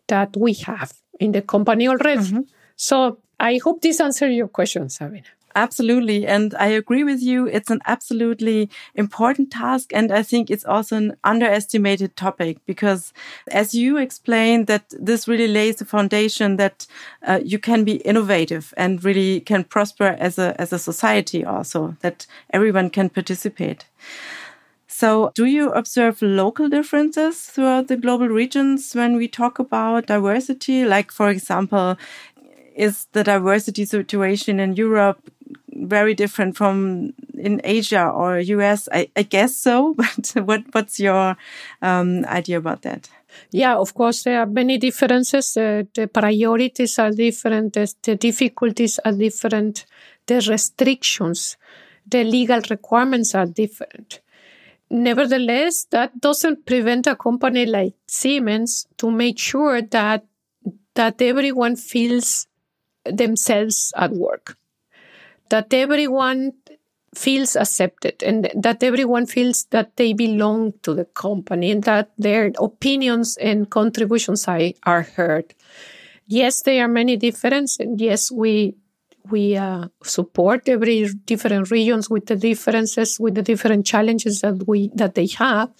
that 0.07 0.35
we 0.37 0.53
have 0.53 0.93
in 1.19 1.33
the 1.33 1.41
company 1.41 1.87
already. 1.87 2.21
Mm-hmm. 2.21 2.39
So 2.77 3.19
I 3.39 3.59
hope 3.61 3.81
this 3.81 3.99
answers 3.99 4.33
your 4.33 4.47
question, 4.47 4.89
Sabina. 4.89 5.27
Absolutely. 5.55 6.27
And 6.27 6.53
I 6.55 6.67
agree 6.67 7.03
with 7.03 7.21
you. 7.21 7.47
It's 7.47 7.71
an 7.71 7.81
absolutely 7.87 8.69
important 8.95 9.51
task. 9.51 9.91
And 9.93 10.11
I 10.11 10.21
think 10.21 10.49
it's 10.49 10.63
also 10.65 10.95
an 10.95 11.17
underestimated 11.23 12.15
topic 12.15 12.59
because 12.65 13.13
as 13.49 13.73
you 13.73 13.97
explained 13.97 14.67
that 14.67 14.83
this 14.91 15.27
really 15.27 15.47
lays 15.47 15.77
the 15.77 15.85
foundation 15.85 16.57
that 16.57 16.85
uh, 17.27 17.39
you 17.43 17.57
can 17.57 17.83
be 17.83 17.95
innovative 17.97 18.73
and 18.77 19.03
really 19.03 19.41
can 19.41 19.63
prosper 19.63 20.15
as 20.19 20.37
a, 20.37 20.55
as 20.61 20.71
a 20.71 20.79
society 20.79 21.43
also, 21.43 21.97
that 22.01 22.27
everyone 22.53 22.89
can 22.89 23.09
participate. 23.09 23.85
So, 24.87 25.31
do 25.35 25.45
you 25.45 25.71
observe 25.71 26.21
local 26.21 26.67
differences 26.67 27.41
throughout 27.41 27.87
the 27.87 27.95
global 27.95 28.27
regions 28.27 28.93
when 28.93 29.15
we 29.17 29.27
talk 29.27 29.59
about 29.59 30.07
diversity? 30.07 30.83
Like, 30.83 31.11
for 31.11 31.29
example, 31.29 31.95
is 32.75 33.07
the 33.13 33.23
diversity 33.23 33.85
situation 33.85 34.59
in 34.59 34.75
Europe 34.75 35.31
very 35.87 36.13
different 36.13 36.57
from 36.57 37.13
in 37.37 37.61
Asia 37.63 38.07
or 38.07 38.39
US? 38.39 38.89
I, 38.91 39.09
I 39.15 39.23
guess 39.23 39.55
so, 39.55 39.93
but 39.97 40.33
what 40.45 40.63
what's 40.71 40.99
your 40.99 41.37
um, 41.81 42.25
idea 42.25 42.57
about 42.57 42.81
that? 42.83 43.09
Yeah, 43.51 43.75
of 43.77 43.93
course, 43.93 44.23
there 44.23 44.39
are 44.39 44.45
many 44.45 44.77
differences. 44.77 45.55
Uh, 45.55 45.83
the 45.93 46.07
priorities 46.07 46.99
are 46.99 47.11
different, 47.11 47.73
the, 47.73 47.93
the 48.03 48.15
difficulties 48.15 48.99
are 49.05 49.11
different, 49.11 49.85
the 50.25 50.41
restrictions, 50.49 51.57
the 52.07 52.23
legal 52.23 52.61
requirements 52.69 53.35
are 53.35 53.45
different. 53.45 54.21
Nevertheless, 54.89 55.85
that 55.91 56.19
doesn't 56.19 56.65
prevent 56.65 57.05
a 57.05 57.15
company 57.15 57.65
like 57.65 57.93
Siemens 58.07 58.87
to 58.97 59.11
make 59.11 59.37
sure 59.37 59.81
that 59.81 60.25
that 60.95 61.21
everyone 61.21 61.75
feels 61.75 62.47
themselves 63.05 63.93
at 63.95 64.11
work, 64.11 64.57
that 65.49 65.73
everyone 65.73 66.53
feels 67.15 67.55
accepted 67.55 68.21
and 68.23 68.51
that 68.55 68.83
everyone 68.83 69.25
feels 69.25 69.65
that 69.71 69.97
they 69.97 70.13
belong 70.13 70.73
to 70.83 70.93
the 70.93 71.05
company 71.05 71.71
and 71.71 71.83
that 71.83 72.11
their 72.17 72.51
opinions 72.59 73.35
and 73.37 73.69
contributions 73.69 74.47
are 74.47 75.01
heard. 75.01 75.53
Yes, 76.27 76.61
there 76.61 76.85
are 76.85 76.87
many 76.87 77.17
differences, 77.17 77.79
and 77.79 77.99
yes, 77.99 78.31
we 78.31 78.75
we 79.29 79.55
uh, 79.57 79.87
support 80.03 80.67
every 80.69 81.07
different 81.25 81.71
regions 81.71 82.09
with 82.09 82.27
the 82.27 82.35
differences, 82.35 83.19
with 83.19 83.35
the 83.35 83.41
different 83.41 83.85
challenges 83.85 84.41
that 84.41 84.67
we 84.67 84.91
that 84.95 85.15
they 85.15 85.27
have. 85.27 85.71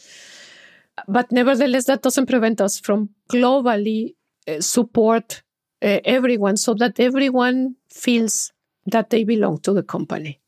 But 1.08 1.32
nevertheless, 1.32 1.86
that 1.86 2.02
doesn't 2.02 2.26
prevent 2.28 2.62
us 2.62 2.80
from 2.80 3.10
globally 3.32 4.16
uh, 4.48 4.62
support 4.62 5.42
uh, 5.82 6.00
everyone, 6.06 6.58
so 6.58 6.74
that 6.76 7.00
everyone 7.00 7.76
feels 7.90 8.52
that 8.90 9.10
they 9.10 9.24
belong 9.24 9.62
to 9.62 9.74
the 9.74 9.84
company. 9.84 10.40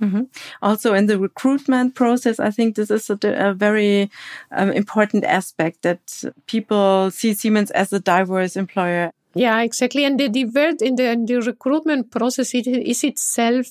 Mm 0.00 0.10
-hmm. 0.10 0.26
Also, 0.60 0.94
in 0.94 1.06
the 1.06 1.18
recruitment 1.18 1.94
process, 1.94 2.38
I 2.38 2.50
think 2.50 2.74
this 2.74 2.90
is 2.90 3.10
a, 3.10 3.16
a 3.48 3.54
very 3.54 4.10
um, 4.58 4.70
important 4.72 5.24
aspect 5.24 5.82
that 5.82 6.24
people 6.46 7.10
see 7.10 7.34
Siemens 7.34 7.70
as 7.70 7.92
a 7.92 7.98
diverse 7.98 8.58
employer. 8.58 9.10
Yeah, 9.34 9.62
exactly. 9.62 10.04
And 10.04 10.18
the 10.18 10.28
divert 10.28 10.82
in 10.82 10.96
the, 10.96 11.12
in 11.12 11.26
the 11.26 11.40
recruitment 11.40 12.10
process 12.10 12.54
it 12.54 12.66
is 12.66 13.04
itself 13.04 13.66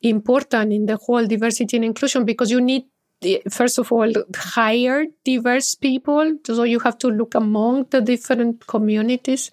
important 0.00 0.72
in 0.72 0.86
the 0.86 0.96
whole 0.96 1.26
diversity 1.26 1.76
and 1.76 1.84
inclusion 1.84 2.24
because 2.24 2.50
you 2.50 2.60
need 2.60 2.84
first 3.50 3.78
of 3.78 3.90
all 3.90 4.12
hire 4.36 5.06
diverse 5.24 5.74
people 5.74 6.36
so 6.44 6.62
you 6.62 6.78
have 6.78 6.98
to 6.98 7.08
look 7.08 7.34
among 7.34 7.86
the 7.90 8.00
different 8.00 8.66
communities 8.66 9.50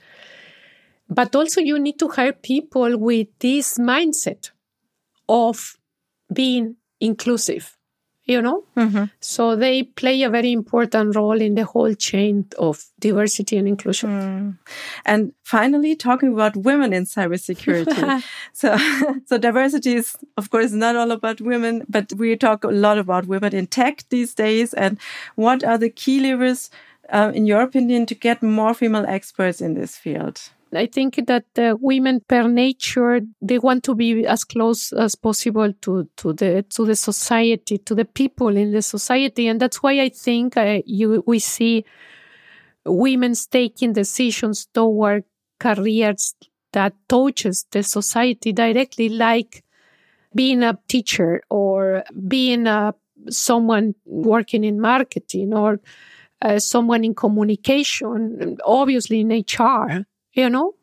but 1.12 1.36
also 1.36 1.62
you 1.62 1.78
need 1.78 2.00
to 2.00 2.08
hire 2.08 2.34
people 2.34 2.98
with 2.98 3.28
this 3.40 3.78
mindset 3.78 4.52
of 5.28 5.78
being 6.34 6.78
inclusive 7.00 7.78
you 8.32 8.42
know? 8.42 8.64
Mm-hmm. 8.78 9.06
so 9.20 9.56
they 9.56 9.84
play 9.84 10.22
a 10.24 10.30
very 10.30 10.52
important 10.52 11.16
role 11.16 11.42
in 11.42 11.56
the 11.56 11.66
whole 11.66 11.94
chain 11.94 12.46
of 12.58 12.86
diversity 13.00 13.58
and 13.58 13.68
inclusion. 13.68 14.10
Mm. 14.10 14.58
and 15.06 15.34
finally 15.44 15.96
talking 15.96 16.34
about 16.34 16.56
women 16.56 16.94
in 16.94 17.06
cybersecurity. 17.06 18.24
So 18.54 18.78
so 19.26 19.38
diversity 19.38 19.96
is 19.96 20.16
of 20.38 20.50
course 20.50 20.72
not 20.72 20.96
all 20.96 21.12
about 21.12 21.42
women 21.42 21.84
but 21.90 22.14
we 22.14 22.36
talk 22.36 22.64
a 22.64 22.68
lot 22.68 22.98
about 22.98 23.28
women 23.28 23.56
in 23.56 23.68
tech 23.68 24.04
these 24.10 24.34
days. 24.34 24.74
And 24.74 24.98
what 25.36 25.64
are 25.64 25.78
the 25.78 25.90
key 25.90 26.20
levers 26.20 26.70
uh, 27.10 27.32
in 27.34 27.46
your 27.46 27.62
opinion 27.62 28.06
to 28.08 28.16
get 28.16 28.42
more 28.44 28.74
female 28.74 29.06
experts 29.08 29.62
in 29.62 29.74
this 29.74 29.98
field 29.98 30.52
I 30.74 30.86
think 30.86 31.20
that 31.28 31.46
uh, 31.58 31.76
women 31.80 32.22
per 32.28 32.48
nature 32.48 33.22
they 33.42 33.60
want 33.60 33.84
to 33.84 33.96
be 33.96 34.26
as 34.26 34.44
close 34.44 34.94
as 34.94 35.16
possible 35.16 35.74
to 35.82 36.10
to 36.18 36.34
the 36.34 36.64
to 36.70 36.86
the 36.86 36.96
society, 36.96 37.78
to 37.80 37.96
the 37.96 38.06
people 38.06 38.56
in 38.56 38.72
the 38.72 38.82
society, 38.82 39.48
and 39.48 39.60
that's 39.60 39.84
why 39.84 40.00
I 40.00 40.10
think 40.10 40.56
uh, 40.56 40.82
you 40.86 41.24
we 41.28 41.40
see 41.40 41.86
women 42.86 43.34
taking 43.52 43.94
decisions 43.94 44.68
toward 44.74 45.24
careers 45.60 46.36
that 46.74 46.94
touches 47.10 47.66
the 47.72 47.84
society 47.84 48.54
directly, 48.54 49.10
like 49.10 49.64
being 50.34 50.64
a 50.64 50.80
teacher 50.88 51.42
or 51.50 52.04
being 52.28 52.66
a 52.66 52.96
someone 53.30 53.94
working 54.06 54.64
in 54.64 54.80
marketing 54.80 55.54
or 55.54 55.80
uh, 56.42 56.58
someone 56.60 57.04
in 57.04 57.14
communication, 57.14 58.58
obviously 58.66 59.20
in 59.20 59.32
HR 59.32 60.06
you 60.42 60.50
know? 60.50 60.74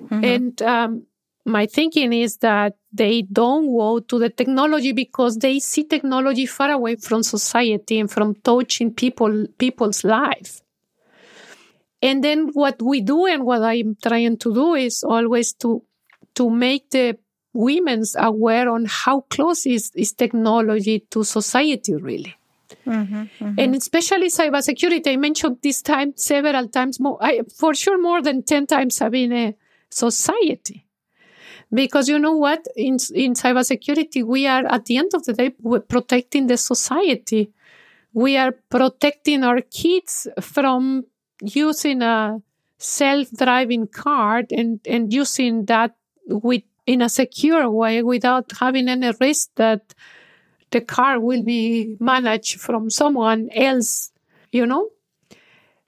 Mm-hmm. 0.00 0.24
And 0.24 0.62
um, 0.62 1.06
my 1.44 1.66
thinking 1.66 2.12
is 2.12 2.38
that 2.38 2.76
they 2.92 3.22
don't 3.22 3.66
go 3.66 4.00
to 4.00 4.18
the 4.18 4.30
technology 4.30 4.92
because 4.92 5.38
they 5.38 5.58
see 5.58 5.84
technology 5.84 6.46
far 6.46 6.70
away 6.70 6.96
from 6.96 7.22
society 7.22 7.98
and 7.98 8.10
from 8.10 8.34
touching 8.36 8.92
people 8.92 9.46
people's 9.58 10.04
life. 10.04 10.62
And 12.00 12.22
then 12.22 12.50
what 12.52 12.80
we 12.80 13.00
do 13.00 13.26
and 13.26 13.44
what 13.44 13.62
I'm 13.62 13.96
trying 14.00 14.38
to 14.38 14.54
do 14.54 14.74
is 14.74 15.02
always 15.02 15.52
to 15.54 15.82
to 16.36 16.48
make 16.48 16.90
the 16.90 17.18
women's 17.52 18.14
aware 18.16 18.68
on 18.70 18.84
how 18.86 19.22
close 19.22 19.66
is, 19.66 19.90
is 19.96 20.12
technology 20.12 21.00
to 21.10 21.24
society 21.24 21.96
really. 21.96 22.36
Mm-hmm, 22.88 23.44
mm-hmm. 23.44 23.54
And 23.58 23.74
especially 23.74 24.28
cybersecurity, 24.28 25.08
I 25.08 25.16
mentioned 25.16 25.58
this 25.62 25.82
time 25.82 26.14
several 26.16 26.68
times 26.68 26.98
more. 26.98 27.18
I, 27.20 27.42
for 27.56 27.74
sure, 27.74 28.00
more 28.00 28.22
than 28.22 28.42
10 28.42 28.66
times 28.66 29.00
I've 29.00 29.12
been 29.12 29.32
a 29.32 29.54
society. 29.90 30.86
Because 31.72 32.08
you 32.08 32.18
know 32.18 32.36
what? 32.36 32.66
In, 32.76 32.96
in 33.14 33.34
cybersecurity, 33.34 34.24
we 34.24 34.46
are, 34.46 34.64
at 34.66 34.86
the 34.86 34.96
end 34.96 35.10
of 35.14 35.24
the 35.24 35.34
day, 35.34 35.50
protecting 35.88 36.46
the 36.46 36.56
society. 36.56 37.52
We 38.14 38.36
are 38.38 38.52
protecting 38.70 39.44
our 39.44 39.60
kids 39.60 40.26
from 40.40 41.04
using 41.42 42.00
a 42.02 42.40
self-driving 42.78 43.88
car 43.88 44.44
and, 44.50 44.80
and 44.86 45.12
using 45.12 45.66
that 45.66 45.94
with 46.26 46.62
in 46.86 47.02
a 47.02 47.08
secure 47.08 47.68
way 47.70 48.02
without 48.02 48.50
having 48.58 48.88
any 48.88 49.12
risk 49.20 49.50
that 49.56 49.94
the 50.70 50.80
car 50.80 51.20
will 51.20 51.42
be 51.42 51.96
managed 52.00 52.60
from 52.60 52.90
someone 52.90 53.48
else, 53.54 54.12
you 54.52 54.66
know? 54.66 54.90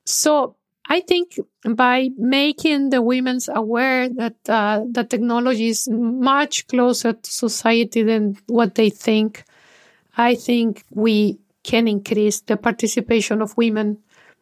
So 0.04 0.56
I 0.86 1.00
think 1.00 1.38
by 1.64 2.10
making 2.18 2.90
the 2.90 3.00
women's 3.00 3.48
aware 3.48 4.08
that 4.08 4.34
uh, 4.48 4.84
the 4.90 5.04
technology 5.04 5.68
is 5.68 5.88
much 5.88 6.66
closer 6.66 7.12
to 7.12 7.30
society 7.30 8.02
than 8.02 8.36
what 8.46 8.74
they 8.74 8.90
think, 8.90 9.44
I 10.16 10.34
think 10.34 10.84
we 10.90 11.38
can 11.62 11.86
increase 11.86 12.40
the 12.40 12.56
participation 12.56 13.40
of 13.40 13.56
women 13.56 13.98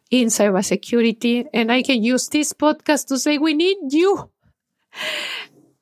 in 0.09 0.27
cybersecurity. 0.27 1.45
And 1.53 1.71
I 1.71 1.83
can 1.83 2.03
use 2.03 2.27
this 2.29 2.53
podcast 2.53 3.07
to 3.07 3.19
say, 3.19 3.37
we 3.37 3.53
need 3.53 3.77
you. 3.91 4.29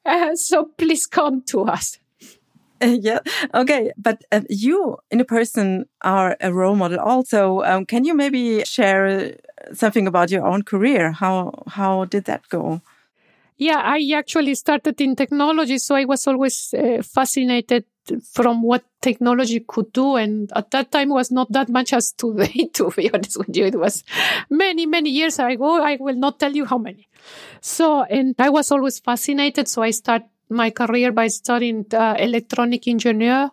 Uh, 0.05 0.35
so 0.35 0.65
please 0.77 1.05
come 1.05 1.43
to 1.43 1.61
us. 1.61 1.99
yeah. 2.81 3.19
Okay. 3.53 3.91
But 3.97 4.23
uh, 4.31 4.41
you, 4.49 4.97
in 5.11 5.19
a 5.19 5.25
person, 5.25 5.85
are 6.01 6.37
a 6.41 6.53
role 6.53 6.75
model 6.75 6.99
also. 6.99 7.61
Um, 7.63 7.85
can 7.85 8.05
you 8.05 8.13
maybe 8.13 8.63
share 8.65 9.35
something 9.73 10.07
about 10.07 10.31
your 10.31 10.45
own 10.45 10.63
career? 10.63 11.11
How 11.11 11.63
how 11.67 12.05
did 12.05 12.25
that 12.25 12.47
go? 12.49 12.81
Yeah, 13.57 13.81
I 13.83 14.11
actually 14.15 14.53
started 14.53 15.01
in 15.01 15.15
technology, 15.15 15.79
so 15.79 15.95
I 15.95 16.05
was 16.05 16.27
always 16.27 16.75
uh, 16.75 17.01
fascinated 17.01 17.85
from 18.23 18.61
what 18.61 18.83
technology 19.01 19.63
could 19.67 19.91
do. 19.93 20.15
And 20.15 20.51
at 20.55 20.71
that 20.71 20.91
time 20.91 21.09
was 21.09 21.31
not 21.31 21.51
that 21.51 21.69
much 21.69 21.91
as 21.93 22.11
today, 22.11 22.69
to 22.73 22.91
be 22.91 23.11
honest 23.11 23.37
with 23.37 23.55
you. 23.55 23.65
It 23.65 23.79
was 23.79 24.03
many, 24.49 24.85
many 24.85 25.09
years 25.09 25.39
ago. 25.39 25.81
I 25.81 25.97
will 25.99 26.15
not 26.15 26.39
tell 26.39 26.55
you 26.55 26.65
how 26.65 26.77
many. 26.77 27.07
So, 27.61 28.03
and 28.03 28.35
I 28.37 28.49
was 28.49 28.71
always 28.71 28.99
fascinated. 28.99 29.67
So 29.67 29.81
I 29.81 29.91
started 29.91 30.27
my 30.49 30.69
career 30.69 31.11
by 31.11 31.27
studying 31.27 31.85
uh, 31.93 32.15
electronic 32.17 32.87
engineer. 32.87 33.51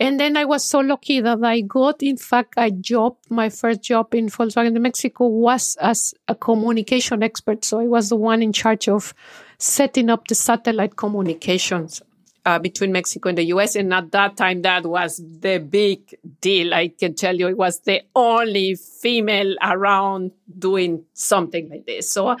And 0.00 0.20
then 0.20 0.36
I 0.36 0.44
was 0.44 0.62
so 0.62 0.78
lucky 0.78 1.20
that 1.20 1.42
I 1.42 1.60
got, 1.62 2.02
in 2.02 2.16
fact, 2.16 2.54
a 2.56 2.70
job. 2.70 3.16
My 3.28 3.48
first 3.48 3.82
job 3.82 4.14
in 4.14 4.28
Volkswagen 4.28 4.76
in 4.76 4.82
Mexico 4.82 5.26
was 5.26 5.76
as 5.80 6.14
a 6.28 6.36
communication 6.36 7.22
expert. 7.22 7.64
So 7.64 7.80
I 7.80 7.86
was 7.86 8.08
the 8.10 8.16
one 8.16 8.40
in 8.40 8.52
charge 8.52 8.88
of 8.88 9.12
setting 9.58 10.08
up 10.08 10.28
the 10.28 10.36
satellite 10.36 10.94
communications 10.94 12.00
uh, 12.46 12.58
between 12.58 12.92
Mexico 12.92 13.28
and 13.28 13.38
the 13.38 13.44
US. 13.46 13.74
And 13.74 13.92
at 13.92 14.12
that 14.12 14.36
time, 14.36 14.62
that 14.62 14.86
was 14.86 15.16
the 15.18 15.58
big 15.58 16.14
deal. 16.40 16.72
I 16.72 16.88
can 16.88 17.14
tell 17.14 17.34
you, 17.36 17.48
it 17.48 17.58
was 17.58 17.80
the 17.80 18.02
only 18.14 18.76
female 18.76 19.56
around 19.60 20.30
doing 20.58 21.04
something 21.12 21.68
like 21.68 21.86
this. 21.86 22.10
So 22.12 22.36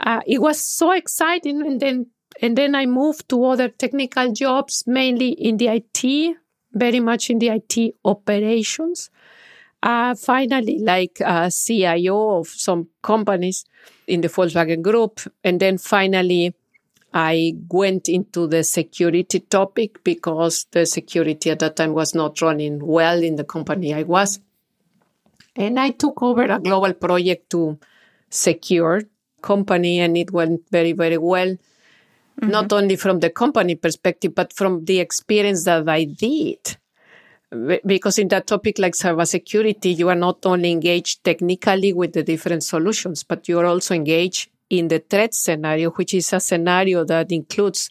uh, 0.00 0.20
it 0.26 0.40
was 0.40 0.58
so 0.64 0.92
exciting. 0.92 1.60
And 1.60 1.80
then 1.80 2.06
and 2.40 2.56
then 2.56 2.74
I 2.74 2.86
moved 2.86 3.28
to 3.30 3.44
other 3.44 3.68
technical 3.68 4.32
jobs, 4.32 4.84
mainly 4.86 5.30
in 5.30 5.56
the 5.56 5.68
IT, 5.68 6.36
very 6.72 7.00
much 7.00 7.30
in 7.30 7.38
the 7.38 7.48
IT 7.48 7.94
operations. 8.04 9.10
Uh, 9.82 10.14
finally, 10.14 10.78
like 10.78 11.20
a 11.20 11.50
CIO 11.50 12.38
of 12.38 12.48
some 12.48 12.88
companies 13.02 13.64
in 14.06 14.20
the 14.20 14.28
Volkswagen 14.28 14.82
Group. 14.82 15.20
And 15.44 15.60
then 15.60 15.78
finally, 15.78 16.54
I 17.14 17.54
went 17.70 18.08
into 18.08 18.46
the 18.46 18.64
security 18.64 19.40
topic 19.40 20.02
because 20.02 20.66
the 20.72 20.86
security 20.86 21.50
at 21.50 21.60
that 21.60 21.76
time 21.76 21.94
was 21.94 22.14
not 22.14 22.40
running 22.42 22.84
well 22.84 23.22
in 23.22 23.36
the 23.36 23.44
company 23.44 23.94
I 23.94 24.02
was. 24.02 24.40
And 25.54 25.80
I 25.80 25.90
took 25.90 26.22
over 26.22 26.42
a 26.42 26.58
global 26.58 26.92
project 26.92 27.50
to 27.50 27.78
secure 28.28 29.02
company 29.40 30.00
and 30.00 30.16
it 30.16 30.32
went 30.32 30.62
very, 30.70 30.92
very 30.92 31.16
well. 31.16 31.56
Mm-hmm. 32.40 32.50
Not 32.50 32.72
only 32.72 32.96
from 32.96 33.20
the 33.20 33.30
company 33.30 33.76
perspective, 33.76 34.34
but 34.34 34.52
from 34.52 34.84
the 34.84 35.00
experience 35.00 35.64
that 35.64 35.88
I 35.88 36.04
did. 36.04 36.76
Because 37.86 38.18
in 38.18 38.28
that 38.28 38.46
topic 38.46 38.78
like 38.78 38.92
cybersecurity, 38.92 39.96
you 39.96 40.08
are 40.10 40.16
not 40.16 40.44
only 40.44 40.70
engaged 40.70 41.24
technically 41.24 41.92
with 41.92 42.12
the 42.12 42.22
different 42.22 42.62
solutions, 42.62 43.22
but 43.22 43.48
you 43.48 43.58
are 43.58 43.64
also 43.64 43.94
engaged 43.94 44.50
in 44.68 44.88
the 44.88 44.98
threat 44.98 45.32
scenario, 45.32 45.90
which 45.92 46.12
is 46.12 46.32
a 46.32 46.40
scenario 46.40 47.04
that 47.04 47.32
includes 47.32 47.88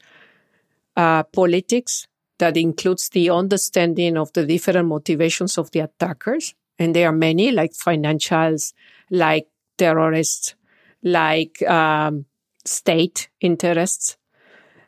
uh, 0.95 1.23
politics, 1.23 2.07
that 2.37 2.57
includes 2.57 3.09
the 3.09 3.29
understanding 3.29 4.17
of 4.17 4.31
the 4.33 4.45
different 4.45 4.87
motivations 4.87 5.57
of 5.57 5.71
the 5.71 5.79
attackers. 5.79 6.53
And 6.77 6.95
there 6.95 7.09
are 7.09 7.13
many, 7.13 7.51
like 7.51 7.71
financials, 7.71 8.73
like 9.09 9.47
terrorists, 9.77 10.55
like 11.01 11.61
um, 11.63 12.25
state 12.65 13.29
interests. 13.39 14.17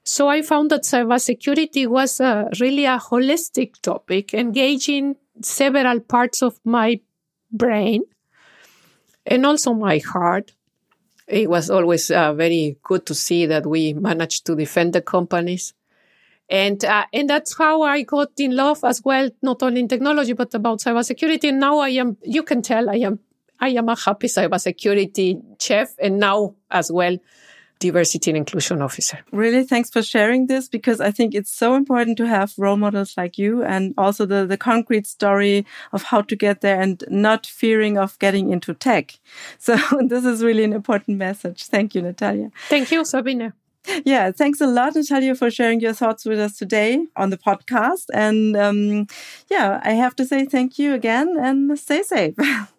So 0.07 0.29
I 0.29 0.41
found 0.41 0.71
that 0.71 0.83
cybersecurity 0.83 1.85
was 1.87 2.19
a, 2.19 2.49
really 2.61 2.85
a 2.85 2.97
holistic 2.97 3.73
topic, 3.81 4.33
engaging 4.33 5.17
several 5.41 5.99
parts 5.99 6.41
of 6.41 6.59
my 6.63 7.01
brain 7.51 8.03
and 9.25 9.45
also 9.45 9.73
my 9.73 9.99
heart 9.99 10.53
it 11.27 11.49
was 11.49 11.69
always 11.69 12.09
uh, 12.09 12.33
very 12.33 12.77
good 12.83 13.05
to 13.05 13.13
see 13.13 13.45
that 13.47 13.65
we 13.65 13.93
managed 13.93 14.45
to 14.45 14.55
defend 14.55 14.93
the 14.93 15.01
companies. 15.01 15.73
And, 16.49 16.83
uh, 16.85 17.05
and 17.11 17.29
that's 17.29 17.57
how 17.57 17.81
I 17.81 18.03
got 18.03 18.29
in 18.37 18.55
love 18.55 18.85
as 18.85 19.03
well, 19.03 19.29
not 19.41 19.61
only 19.61 19.81
in 19.81 19.89
technology, 19.89 20.31
but 20.31 20.53
about 20.53 20.79
cybersecurity. 20.79 21.49
And 21.49 21.59
now 21.59 21.79
I 21.79 21.89
am, 21.89 22.15
you 22.23 22.43
can 22.43 22.61
tell 22.61 22.89
I 22.89 22.95
am, 22.95 23.19
I 23.59 23.69
am 23.69 23.89
a 23.89 23.97
happy 23.97 24.27
cybersecurity 24.27 25.61
chef 25.61 25.89
and 25.99 26.17
now 26.17 26.55
as 26.71 26.89
well 26.89 27.17
diversity 27.79 28.31
and 28.31 28.37
inclusion 28.37 28.81
officer. 28.81 29.19
Really, 29.31 29.63
thanks 29.63 29.89
for 29.89 30.01
sharing 30.01 30.47
this 30.47 30.67
because 30.67 30.99
I 31.01 31.11
think 31.11 31.33
it's 31.33 31.51
so 31.51 31.75
important 31.75 32.17
to 32.17 32.27
have 32.27 32.53
role 32.57 32.77
models 32.77 33.15
like 33.17 33.37
you 33.37 33.63
and 33.63 33.93
also 33.97 34.25
the, 34.25 34.45
the 34.45 34.57
concrete 34.57 35.07
story 35.07 35.65
of 35.93 36.03
how 36.03 36.21
to 36.21 36.35
get 36.35 36.61
there 36.61 36.79
and 36.81 37.03
not 37.09 37.45
fearing 37.45 37.97
of 37.97 38.17
getting 38.19 38.51
into 38.51 38.73
tech. 38.73 39.19
So 39.59 39.77
this 40.07 40.23
is 40.23 40.43
really 40.43 40.63
an 40.63 40.73
important 40.73 41.17
message. 41.17 41.63
Thank 41.63 41.95
you, 41.95 42.01
Natalia. 42.01 42.51
Thank 42.69 42.91
you, 42.91 43.03
Sabine. 43.03 43.53
Yeah, 44.05 44.31
thanks 44.31 44.61
a 44.61 44.67
lot, 44.67 44.95
Natalia, 44.95 45.35
for 45.35 45.49
sharing 45.49 45.79
your 45.79 45.93
thoughts 45.93 46.25
with 46.25 46.39
us 46.39 46.57
today 46.57 47.05
on 47.15 47.29
the 47.29 47.37
podcast. 47.37 48.05
And 48.13 48.55
um, 48.57 49.07
yeah, 49.49 49.79
I 49.83 49.91
have 49.91 50.15
to 50.17 50.25
say 50.25 50.45
thank 50.45 50.77
you 50.77 50.93
again 50.93 51.35
and 51.39 51.77
stay 51.77 52.03
safe. 52.03 52.35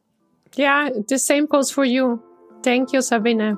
yeah, 0.55 0.90
the 1.09 1.18
same 1.18 1.46
goes 1.46 1.70
for 1.70 1.84
you. 1.84 2.22
Thank 2.62 2.92
you, 2.92 3.03
Sabine. 3.03 3.57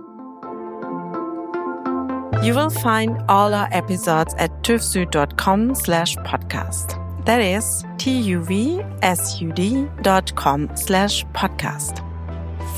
You 2.43 2.55
will 2.55 2.71
find 2.71 3.23
all 3.29 3.53
our 3.53 3.69
episodes 3.71 4.35
at 4.39 4.51
tuvsud.com 4.63 5.75
slash 5.75 6.17
podcast. 6.17 6.97
That 7.27 7.43
is 7.43 7.85
T-U-V-S-U-D 7.99 9.89
dot 10.01 10.35
com 10.37 10.71
slash 10.75 11.27
podcast. 11.35 12.03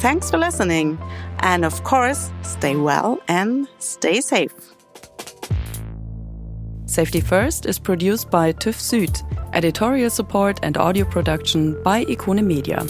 Thanks 0.00 0.32
for 0.32 0.38
listening. 0.38 0.98
And 1.38 1.64
of 1.64 1.84
course, 1.84 2.32
stay 2.42 2.74
well 2.74 3.20
and 3.28 3.68
stay 3.78 4.20
safe. 4.20 4.52
Safety 6.86 7.20
First 7.20 7.64
is 7.64 7.78
produced 7.78 8.32
by 8.32 8.52
TÜV 8.52 8.74
Süd, 8.74 9.22
editorial 9.54 10.10
support 10.10 10.58
and 10.64 10.76
audio 10.76 11.04
production 11.04 11.80
by 11.84 12.04
Ikone 12.06 12.44
Media. 12.44 12.84